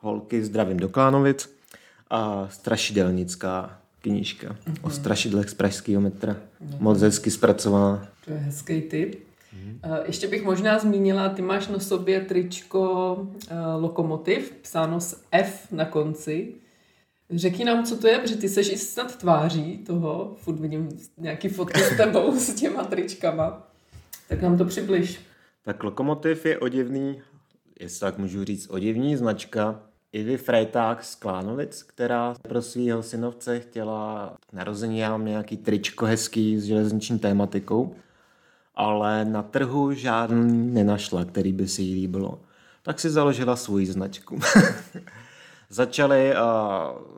holky 0.00 0.44
Zdravím 0.44 0.76
do 0.76 0.88
Klánovic 0.88 1.56
a 2.10 2.48
strašidelnická 2.50 3.80
knížka 4.00 4.48
mm-hmm. 4.48 4.76
o 4.82 4.90
strašidlech 4.90 5.50
z 5.50 5.54
pražského 5.54 6.00
metra. 6.00 6.32
Mm-hmm. 6.32 6.80
Moc 6.80 7.00
hezky 7.00 7.30
zpracovaná. 7.30 8.08
To 8.24 8.32
je 8.32 8.38
hezký 8.38 8.80
tip. 8.80 9.26
Mm-hmm. 9.56 10.02
Ještě 10.06 10.28
bych 10.28 10.44
možná 10.44 10.78
zmínila, 10.78 11.28
ty 11.28 11.42
máš 11.42 11.68
na 11.68 11.78
sobě 11.78 12.20
tričko 12.20 13.14
uh, 13.14 13.82
Lokomotiv, 13.82 14.52
psáno 14.62 15.00
s 15.00 15.22
F 15.32 15.72
na 15.72 15.84
konci. 15.84 16.54
Řekni 17.30 17.64
nám, 17.64 17.84
co 17.84 17.96
to 17.96 18.08
je, 18.08 18.18
protože 18.18 18.36
ty 18.36 18.48
seš 18.48 18.72
i 18.72 18.78
snad 18.78 19.16
tváří 19.16 19.78
toho, 19.78 20.36
furt 20.38 20.60
vidím 20.60 20.88
nějaký 21.18 21.48
fotky 21.48 21.80
s 21.80 21.96
tebou 21.96 22.36
s 22.36 22.54
těma 22.54 22.84
tričkama. 22.84 23.68
Tak 24.28 24.42
nám 24.42 24.58
to 24.58 24.64
přibliž. 24.64 25.20
Tak 25.64 25.84
Lokomotiv 25.84 26.46
je 26.46 26.58
oděvný, 26.58 27.20
jestli 27.80 28.00
tak 28.00 28.18
můžu 28.18 28.44
říct, 28.44 28.70
oděvní 28.70 29.16
značka 29.16 29.82
Ivy 30.12 30.36
Frejták 30.36 31.04
z 31.04 31.14
Klánovic, 31.14 31.82
která 31.82 32.34
pro 32.42 32.62
svého 32.62 33.02
synovce 33.02 33.60
chtěla 33.60 34.36
k 34.50 34.52
narození 34.52 35.02
nějaký 35.24 35.56
tričko 35.56 36.06
hezký 36.06 36.58
s 36.58 36.64
železniční 36.64 37.18
tématikou 37.18 37.94
ale 38.76 39.24
na 39.24 39.42
trhu 39.42 39.92
žádný 39.92 40.74
nenašla, 40.74 41.24
který 41.24 41.52
by 41.52 41.68
si 41.68 41.82
jí 41.82 41.94
líbilo. 41.94 42.40
Tak 42.82 43.00
si 43.00 43.10
založila 43.10 43.56
svou 43.56 43.84
značku. 43.84 44.38
Začali 45.70 46.32
uh, 46.34 46.38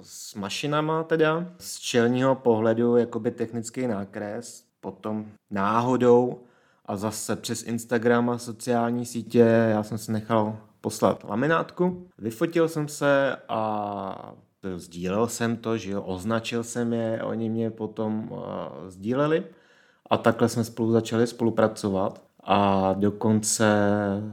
s 0.03 0.35
mašinama 0.35 1.03
teda, 1.03 1.47
z 1.59 1.79
čelního 1.79 2.35
pohledu 2.35 2.97
jakoby 2.97 3.31
technický 3.31 3.87
nákres, 3.87 4.64
potom 4.81 5.27
náhodou 5.51 6.40
a 6.87 6.97
zase 6.97 7.37
přes 7.37 7.62
Instagram 7.62 8.31
a 8.31 8.38
sociální 8.38 9.07
sítě 9.07 9.38
já 9.71 9.83
jsem 9.83 9.99
si 9.99 10.12
nechal 10.12 10.57
poslat 10.81 11.25
laminátku. 11.25 12.09
Vyfotil 12.18 12.68
jsem 12.68 12.88
se 12.88 13.37
a 13.49 14.35
sdílel 14.77 15.27
jsem 15.27 15.57
to, 15.57 15.77
že 15.77 15.90
jo, 15.90 16.03
označil 16.03 16.64
jsem 16.64 16.92
je, 16.92 17.23
oni 17.23 17.49
mě 17.49 17.71
potom 17.71 18.29
uh, 18.31 18.38
sdíleli. 18.88 19.44
A 20.11 20.16
takhle 20.16 20.49
jsme 20.49 20.64
spolu 20.64 20.92
začali 20.92 21.27
spolupracovat 21.27 22.23
a 22.44 22.92
dokonce 22.92 23.66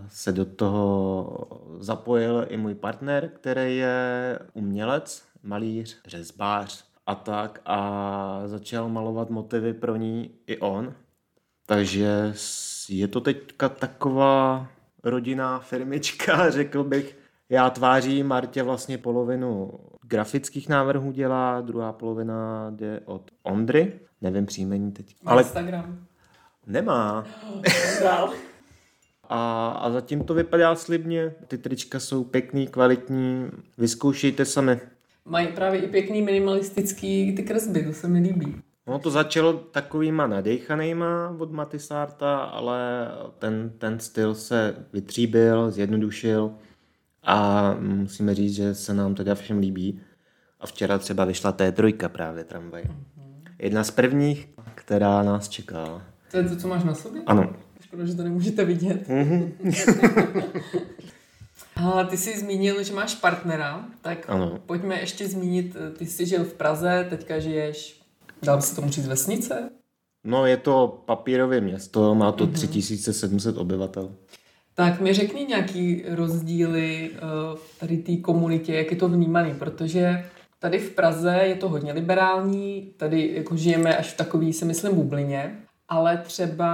se 0.07 0.31
do 0.31 0.45
toho 0.45 1.47
zapojil 1.79 2.45
i 2.49 2.57
můj 2.57 2.75
partner, 2.75 3.29
který 3.29 3.77
je 3.77 4.39
umělec, 4.53 5.23
malíř, 5.43 5.97
řezbář 6.07 6.85
a 7.05 7.15
tak 7.15 7.61
a 7.65 8.41
začal 8.45 8.89
malovat 8.89 9.29
motivy 9.29 9.73
pro 9.73 9.95
ní 9.95 10.31
i 10.47 10.57
on. 10.57 10.93
Takže 11.65 12.33
je 12.89 13.07
to 13.07 13.21
teďka 13.21 13.69
taková 13.69 14.67
rodinná 15.03 15.59
firmička, 15.59 16.49
řekl 16.51 16.83
bych. 16.83 17.17
Já 17.49 17.69
tváří 17.69 18.23
Martě 18.23 18.63
vlastně 18.63 18.97
polovinu 18.97 19.71
grafických 20.03 20.69
návrhů 20.69 21.11
dělá, 21.11 21.61
druhá 21.61 21.93
polovina 21.93 22.69
jde 22.69 22.99
od 23.05 23.31
Ondry, 23.43 23.99
nevím 24.21 24.45
příjmení 24.45 24.91
teď. 24.91 25.15
Ale 25.25 25.41
Instagram. 25.41 26.05
Nemá. 26.67 27.25
a, 29.29 29.69
a 29.69 29.91
zatím 29.91 30.23
to 30.23 30.33
vypadá 30.33 30.75
slibně. 30.75 31.35
Ty 31.47 31.57
trička 31.57 31.99
jsou 31.99 32.23
pěkný, 32.23 32.67
kvalitní. 32.67 33.49
Vyzkoušejte 33.77 34.45
sami. 34.45 34.79
Mají 35.25 35.47
právě 35.47 35.81
i 35.81 35.87
pěkný 35.87 36.21
minimalistický 36.21 37.35
ty 37.35 37.43
kresby, 37.43 37.85
to 37.85 37.93
se 37.93 38.07
mi 38.07 38.19
líbí. 38.19 38.61
No 38.87 38.99
to 38.99 39.11
začalo 39.11 39.53
takovýma 39.53 40.27
nadechanýma 40.27 41.35
od 41.39 41.51
Matisarta, 41.51 42.37
ale 42.37 43.07
ten, 43.39 43.71
ten 43.77 43.99
styl 43.99 44.35
se 44.35 44.75
vytříbil, 44.93 45.71
zjednodušil 45.71 46.51
a 47.23 47.73
musíme 47.79 48.35
říct, 48.35 48.55
že 48.55 48.75
se 48.75 48.93
nám 48.93 49.15
teda 49.15 49.35
všem 49.35 49.57
líbí. 49.57 50.01
A 50.59 50.67
včera 50.67 50.97
třeba 50.97 51.25
vyšla 51.25 51.53
T3 51.53 52.09
právě 52.09 52.43
tramvaj. 52.43 52.83
Jedna 53.59 53.83
z 53.83 53.91
prvních, 53.91 54.49
která 54.75 55.23
nás 55.23 55.49
čeká. 55.49 56.01
To 56.31 56.37
je 56.37 56.43
to, 56.43 56.55
co 56.55 56.67
máš 56.67 56.83
na 56.83 56.95
sobě? 56.95 57.21
Ano. 57.25 57.53
Škoda, 57.81 58.05
že 58.05 58.15
to 58.15 58.23
nemůžete 58.23 58.65
vidět. 58.65 59.07
A 61.75 62.03
ty 62.03 62.17
jsi 62.17 62.39
zmínil, 62.39 62.83
že 62.83 62.93
máš 62.93 63.15
partnera, 63.15 63.85
tak 64.01 64.25
Ano. 64.29 64.59
pojďme 64.65 64.99
ještě 64.99 65.27
zmínit, 65.27 65.75
ty 65.97 66.05
jsi 66.05 66.25
žil 66.25 66.43
v 66.43 66.53
Praze, 66.53 67.05
teďka 67.09 67.39
žiješ, 67.39 68.01
dám 68.43 68.61
se 68.61 68.75
tomu 68.75 68.89
říct 68.89 69.07
vesnice? 69.07 69.69
No 70.23 70.45
je 70.45 70.57
to 70.57 71.03
papírové 71.05 71.61
město, 71.61 72.15
má 72.15 72.31
to 72.31 72.47
3700 72.47 73.57
obyvatel. 73.57 74.11
Tak 74.73 75.01
mi 75.01 75.13
řekni 75.13 75.45
nějaký 75.45 76.03
rozdíly 76.07 77.11
eh, 77.15 77.19
tady 77.79 77.97
té 77.97 78.17
komunitě, 78.17 78.73
jak 78.75 78.91
je 78.91 78.97
to 78.97 79.09
vnímaný, 79.09 79.53
protože 79.53 80.25
tady 80.65 80.79
v 80.79 80.95
Praze 80.95 81.39
je 81.43 81.55
to 81.55 81.69
hodně 81.69 81.93
liberální, 81.93 82.93
tady 82.97 83.33
jako 83.35 83.55
žijeme 83.55 83.97
až 83.97 84.13
v 84.13 84.17
takový, 84.17 84.53
si 84.53 84.65
myslím, 84.65 84.95
bublině, 84.95 85.55
ale 85.89 86.17
třeba, 86.17 86.71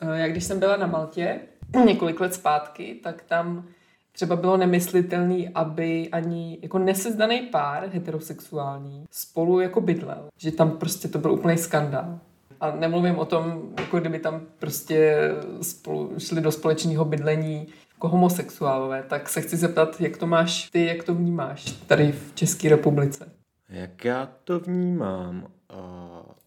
eh, 0.00 0.18
jak 0.18 0.30
když 0.30 0.44
jsem 0.44 0.58
byla 0.58 0.76
na 0.76 0.86
Maltě 0.86 1.40
několik 1.84 2.20
let 2.20 2.34
zpátky, 2.34 3.00
tak 3.02 3.22
tam 3.22 3.64
třeba 4.12 4.36
bylo 4.36 4.56
nemyslitelný, 4.56 5.48
aby 5.48 6.08
ani 6.12 6.58
jako 6.62 6.78
nesezdaný 6.78 7.40
pár 7.40 7.88
heterosexuální 7.92 9.04
spolu 9.10 9.60
jako 9.60 9.80
bydlel. 9.80 10.28
Že 10.38 10.52
tam 10.52 10.70
prostě 10.70 11.08
to 11.08 11.18
byl 11.18 11.32
úplný 11.32 11.58
skandál. 11.58 12.18
A 12.60 12.70
nemluvím 12.70 13.18
o 13.18 13.24
tom, 13.24 13.62
jako 13.78 14.00
kdyby 14.00 14.18
tam 14.18 14.40
prostě 14.58 15.28
spolu 15.62 16.12
šli 16.18 16.40
do 16.40 16.52
společného 16.52 17.04
bydlení 17.04 17.66
jako 18.02 18.08
homosexuálové, 18.08 19.04
tak 19.08 19.28
se 19.28 19.40
chci 19.40 19.56
zeptat, 19.56 20.00
jak 20.00 20.16
to 20.16 20.26
máš 20.26 20.70
ty, 20.70 20.86
jak 20.86 21.04
to 21.04 21.14
vnímáš 21.14 21.64
tady 21.86 22.12
v 22.12 22.34
České 22.34 22.68
republice. 22.68 23.28
Jak 23.68 24.04
já 24.04 24.28
to 24.44 24.60
vnímám? 24.60 25.46
Uh, 25.72 25.78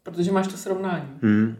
Protože 0.04 0.32
máš 0.32 0.48
to 0.48 0.58
srovnání. 0.58 1.08
hmm. 1.22 1.56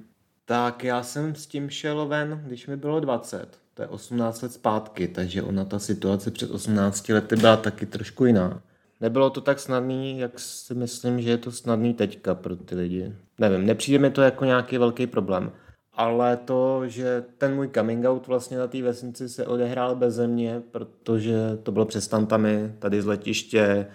Tak 0.46 0.84
já 0.84 1.04
jsem 1.04 1.36
s 1.36 1.48
tím 1.48 1.70
šel 1.70 2.08
ven, 2.08 2.44
když 2.48 2.68
mi 2.68 2.78
bylo 2.78 3.00
20. 3.00 3.60
To 3.74 3.82
je 3.82 3.88
18 3.88 4.42
let 4.42 4.54
zpátky, 4.54 5.08
takže 5.08 5.42
ona 5.42 5.66
ta 5.66 5.80
situace 5.80 6.32
před 6.32 6.52
18 6.52 7.10
lety 7.10 7.36
byla 7.36 7.58
taky 7.58 7.86
trošku 7.86 8.26
jiná. 8.26 8.62
Nebylo 9.02 9.30
to 9.30 9.42
tak 9.42 9.60
snadný, 9.60 10.20
jak 10.20 10.40
si 10.40 10.74
myslím, 10.74 11.22
že 11.22 11.30
je 11.30 11.38
to 11.38 11.52
snadný 11.52 11.94
teďka 11.94 12.36
pro 12.36 12.56
ty 12.56 12.76
lidi. 12.76 13.14
Nevím, 13.40 13.66
nepřijde 13.66 14.00
mi 14.00 14.12
to 14.12 14.22
jako 14.22 14.46
nějaký 14.46 14.78
velký 14.78 15.08
problém. 15.08 15.52
Ale 15.96 16.38
to, 16.38 16.88
že 16.88 17.24
ten 17.38 17.56
můj 17.56 17.70
coming 17.76 18.06
out 18.06 18.28
vlastně 18.28 18.58
na 18.58 18.68
té 18.68 18.82
vesnici 18.82 19.30
se 19.30 19.48
odehrál 19.48 19.96
bez 19.96 20.20
mě, 20.20 20.62
protože 20.72 21.58
to 21.64 21.72
bylo 21.72 21.86
přes 21.86 22.08
tantami, 22.08 22.76
tady 22.80 23.02
z 23.02 23.06
letiště. 23.06 23.88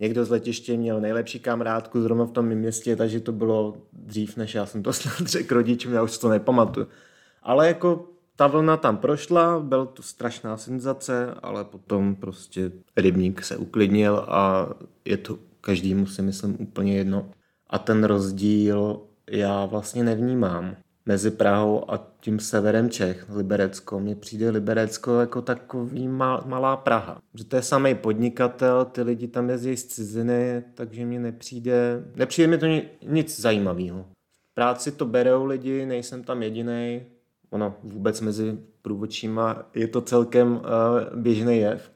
Někdo 0.00 0.24
z 0.24 0.30
letiště 0.30 0.76
měl 0.76 1.00
nejlepší 1.00 1.40
kamarádku 1.40 2.02
zrovna 2.02 2.24
v 2.24 2.30
tom 2.30 2.46
mém 2.46 2.58
městě, 2.58 2.96
takže 2.96 3.20
to 3.20 3.32
bylo 3.32 3.76
dřív, 3.92 4.36
než 4.36 4.54
já 4.54 4.66
jsem 4.66 4.82
to 4.82 4.92
snad 4.92 5.20
řekl 5.28 5.54
rodičům, 5.54 5.92
já 5.92 6.02
už 6.02 6.18
to 6.18 6.28
nepamatuju. 6.28 6.86
Ale 7.42 7.68
jako 7.68 8.08
ta 8.36 8.46
vlna 8.46 8.76
tam 8.76 8.96
prošla, 8.96 9.60
byla 9.60 9.86
to 9.86 10.02
strašná 10.02 10.56
senzace, 10.56 11.34
ale 11.42 11.64
potom 11.64 12.14
prostě 12.14 12.72
rybník 12.96 13.42
se 13.42 13.56
uklidnil 13.56 14.24
a 14.28 14.68
je 15.04 15.16
to 15.16 15.38
každému 15.60 16.06
si 16.06 16.22
myslím 16.22 16.56
úplně 16.58 16.96
jedno. 16.96 17.30
A 17.70 17.78
ten 17.78 18.04
rozdíl 18.04 19.00
já 19.30 19.66
vlastně 19.66 20.04
nevnímám 20.04 20.76
mezi 21.06 21.30
Prahou 21.30 21.90
a 21.90 22.06
tím 22.20 22.38
severem 22.38 22.90
Čech, 22.90 23.26
Liberecko. 23.36 24.00
Mně 24.00 24.16
přijde 24.16 24.50
Liberecko 24.50 25.20
jako 25.20 25.42
takový 25.42 26.08
mal, 26.08 26.42
malá 26.46 26.76
Praha. 26.76 27.18
Že 27.34 27.44
to 27.44 27.56
je 27.56 27.62
samý 27.62 27.94
podnikatel, 27.94 28.84
ty 28.84 29.02
lidi 29.02 29.28
tam 29.28 29.50
jezdí 29.50 29.76
z 29.76 29.86
ciziny, 29.86 30.62
takže 30.74 31.06
mně 31.06 31.20
nepřijde, 31.20 32.04
nepřijde 32.16 32.48
mi 32.48 32.58
to 32.58 32.66
ni, 32.66 32.88
nic 33.06 33.40
zajímavého. 33.40 34.06
V 34.50 34.54
práci 34.54 34.92
to 34.92 35.06
berou 35.06 35.44
lidi, 35.44 35.86
nejsem 35.86 36.24
tam 36.24 36.42
jediný. 36.42 37.02
Ono 37.50 37.74
vůbec 37.82 38.20
mezi 38.20 38.58
průvodčíma 38.82 39.70
je 39.74 39.88
to 39.88 40.00
celkem 40.00 40.52
uh, 40.52 40.62
běžný 41.20 41.58
jev. 41.58 41.92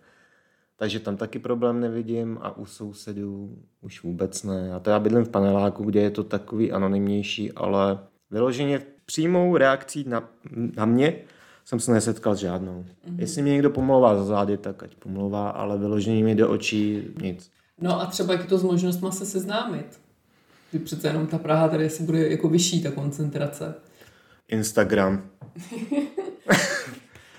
Takže 0.77 1.01
tam 1.01 1.17
taky 1.17 1.39
problém 1.39 1.81
nevidím 1.81 2.39
a 2.41 2.57
u 2.57 2.67
sousedů 2.67 3.59
už 3.81 4.03
vůbec 4.03 4.43
ne. 4.43 4.69
Já 4.71 4.79
teda 4.79 4.99
bydlím 4.99 5.25
v 5.25 5.29
paneláku, 5.29 5.85
kde 5.85 6.01
je 6.01 6.11
to 6.11 6.25
takový 6.25 6.73
anonymnější, 6.73 7.53
ale 7.53 7.99
vyloženě 8.31 8.83
přímou 9.09 9.57
reakcí 9.57 10.05
na, 10.09 10.29
na 10.77 10.85
mě 10.85 11.17
jsem 11.65 11.81
se 11.81 11.93
nesetkal 11.93 12.35
s 12.35 12.39
žádnou. 12.39 12.85
Mm-hmm. 12.85 13.21
Jestli 13.21 13.43
mě 13.43 13.53
někdo 13.53 13.71
pomlouvá 13.71 14.17
za 14.17 14.25
zády, 14.25 14.57
tak 14.57 14.83
ať 14.83 14.95
pomlouvá, 14.95 15.51
ale 15.51 15.79
vyloženě 15.79 16.25
mi 16.25 16.35
do 16.35 16.51
očí 16.51 17.03
nic. 17.23 17.51
No 17.81 18.01
a 18.01 18.07
třeba 18.07 18.33
jak 18.33 18.43
je 18.43 18.49
to 18.49 18.59
s 18.59 18.63
možnostma 18.63 19.11
se 19.11 19.27
seznámit? 19.27 20.01
Že 20.73 20.79
přece 20.79 21.09
jenom 21.09 21.27
ta 21.27 21.39
Praha 21.39 21.69
tady 21.69 21.87
asi 21.87 22.03
bude 22.03 22.29
jako 22.29 22.49
vyšší 22.49 22.83
ta 22.83 22.91
koncentrace. 22.91 23.75
Instagram. 24.49 25.31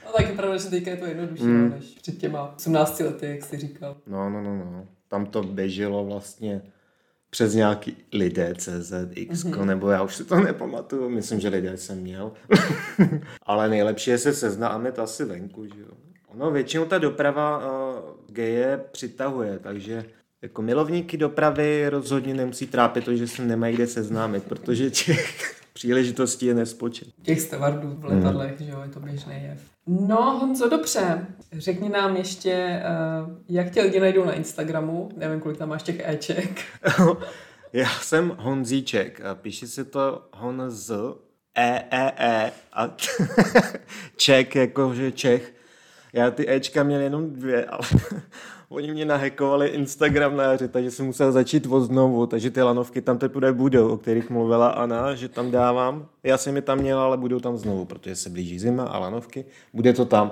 No 0.06 0.18
tak 0.18 0.30
je 0.30 0.36
pravda, 0.36 0.58
že 0.58 0.70
teďka 0.70 0.92
je 0.92 0.98
to 0.98 1.06
jednodušší, 1.06 1.44
mm. 1.44 1.70
než 1.70 1.86
před 1.86 2.18
těma 2.18 2.56
18 2.56 3.00
lety, 3.00 3.26
jak 3.26 3.46
jsi 3.46 3.58
říkal. 3.58 3.98
No, 4.08 4.30
no, 4.30 4.44
no, 4.44 4.56
no. 4.56 4.88
Tam 5.08 5.26
to 5.26 5.44
běželo 5.44 6.06
vlastně 6.06 6.62
přes 7.30 7.54
nějaký 7.54 7.98
lidé 8.13 8.54
CZ, 8.58 8.94
X, 9.12 9.44
mm-hmm. 9.44 9.65
nebo 9.65 9.89
já 9.89 10.04
už 10.04 10.15
si 10.15 10.26
to 10.26 10.39
nepamatuju, 10.39 11.10
myslím, 11.10 11.39
že 11.39 11.50
lidé 11.50 11.78
jsem 11.78 11.98
měl. 11.98 12.32
Ale 13.44 13.70
nejlepší 13.70 14.12
je 14.12 14.18
se 14.18 14.34
seznámit 14.34 15.00
asi 15.00 15.26
venku, 15.26 15.65
že 15.65 15.82
jo. 15.82 15.92
Ono 16.28 16.52
většinou 16.52 16.86
ta 16.86 16.98
doprava 16.98 17.58
uh, 17.58 17.65
geje 18.28 18.80
přitahuje, 18.92 19.60
takže 19.60 20.06
jako 20.42 20.62
milovníky 20.62 21.18
dopravy 21.18 21.89
rozhodně 21.89 22.34
nemusí 22.34 22.68
trápit 22.68 23.06
to, 23.06 23.15
že 23.15 23.28
se 23.28 23.46
nemají 23.46 23.76
kde 23.76 23.88
seznámit, 23.88 24.44
protože 24.44 24.89
těch 24.89 25.59
příležitostí 25.80 26.46
je 26.46 26.54
nespočet. 26.54 27.08
Těch 27.22 27.42
stevardů 27.42 27.96
v 28.00 28.06
letadlech, 28.06 28.60
mm. 28.60 28.65
že 28.65 28.72
jo, 28.72 28.82
je 28.84 28.89
to 28.89 29.00
běžný 29.00 29.34
jev. 29.44 29.62
No, 29.88 30.39
Honzo, 30.39 30.70
dobře. 30.70 31.26
Řekni 31.54 31.89
nám 31.89 32.18
ještě, 32.18 32.82
uh, 33.24 33.32
jak 33.50 33.72
tě 33.72 33.82
lidi 33.82 34.00
najdou 34.00 34.26
na 34.26 34.34
Instagramu. 34.34 35.10
Nevím, 35.18 35.39
kolik 35.39 35.58
tam 35.58 35.70
máš 35.70 35.84
těch 35.84 36.10
Eček. 36.10 36.62
Já 37.74 37.89
jsem 37.89 38.36
Honzíček. 38.38 39.22
Píše 39.34 39.68
se 39.68 39.86
to 39.86 40.28
Honz 40.34 40.89
E, 40.89 41.84
E, 41.92 42.12
E 42.18 42.52
a 42.74 42.96
Ček, 44.15 44.56
jakože 44.56 45.12
Čech. 45.12 45.54
Já 46.13 46.32
ty 46.32 46.50
Ečka 46.50 46.84
měl 46.84 47.02
jenom 47.02 47.34
dvě, 47.34 47.65
ale 47.65 47.88
oni 48.69 48.91
mě 48.91 49.06
nahekovali 49.06 49.67
Instagram 49.67 50.38
na 50.38 50.43
jaře, 50.43 50.67
takže 50.67 50.91
jsem 50.91 51.06
musel 51.06 51.32
začít 51.32 51.65
od 51.65 51.82
znovu, 51.82 52.28
takže 52.28 52.52
ty 52.52 52.62
lanovky 52.62 53.02
tam 53.02 53.17
teprve 53.17 53.54
budou, 53.54 53.89
o 53.89 53.98
kterých 53.98 54.30
mluvila 54.30 54.69
Ana, 54.69 55.15
že 55.15 55.30
tam 55.30 55.52
dávám. 55.52 56.08
Já 56.24 56.38
jsem 56.38 56.56
je 56.56 56.62
tam 56.62 56.80
měl, 56.80 57.00
ale 57.00 57.17
budou 57.17 57.39
tam 57.39 57.58
znovu, 57.58 57.86
protože 57.86 58.15
se 58.15 58.30
blíží 58.30 58.60
zima 58.60 58.84
a 58.84 59.00
lanovky, 59.00 59.45
bude 59.74 59.93
to 59.93 60.06
tam. 60.06 60.32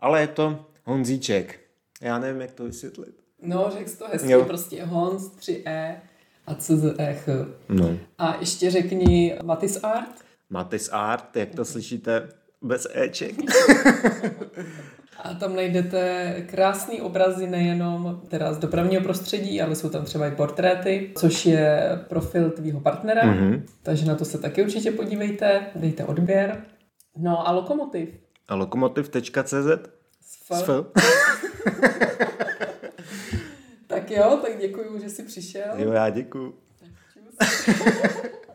Ale 0.00 0.20
je 0.20 0.26
to 0.26 0.64
Honzíček. 0.84 1.60
Já 2.00 2.18
nevím, 2.18 2.40
jak 2.40 2.52
to 2.52 2.64
vysvětlit. 2.64 3.14
No, 3.42 3.70
řekl 3.72 3.90
to 3.98 4.04
hezky, 4.12 4.32
jo. 4.32 4.44
prostě 4.44 4.84
Honz, 4.84 5.36
3E 5.36 5.96
a 6.46 6.54
CZEH. 6.54 7.28
No. 7.68 7.98
A 8.18 8.36
ještě 8.40 8.70
řekni 8.70 9.38
Matis 9.42 9.84
Art. 9.84 10.24
Matis 10.50 10.88
Art, 10.92 11.36
jak 11.36 11.54
to 11.54 11.64
slyšíte, 11.64 12.28
bez 12.62 12.86
Eček. 12.94 13.34
A 15.22 15.34
tam 15.34 15.56
najdete 15.56 16.34
krásný 16.50 17.00
obrazy 17.00 17.46
nejenom 17.46 18.20
teda 18.28 18.52
z 18.52 18.58
dopravního 18.58 19.02
prostředí, 19.02 19.62
ale 19.62 19.74
jsou 19.74 19.88
tam 19.88 20.04
třeba 20.04 20.26
i 20.26 20.36
portréty, 20.36 21.12
což 21.16 21.46
je 21.46 22.00
profil 22.08 22.50
tvýho 22.50 22.80
partnera, 22.80 23.22
mm-hmm. 23.22 23.62
takže 23.82 24.06
na 24.06 24.14
to 24.14 24.24
se 24.24 24.38
taky 24.38 24.62
určitě 24.62 24.90
podívejte, 24.90 25.66
dejte 25.74 26.04
odběr. 26.04 26.64
No 27.16 27.48
a 27.48 27.52
Lokomotiv. 27.52 28.08
A 28.48 28.54
lokomotiv.cz 28.54 29.54
Sf. 30.20 30.70
tak 33.86 34.10
jo, 34.10 34.38
tak 34.42 34.52
děkuji, 34.60 35.00
že 35.00 35.08
jsi 35.08 35.22
přišel. 35.22 35.72
Jo, 35.76 35.92
já 35.92 36.10
děkuji. 36.10 36.54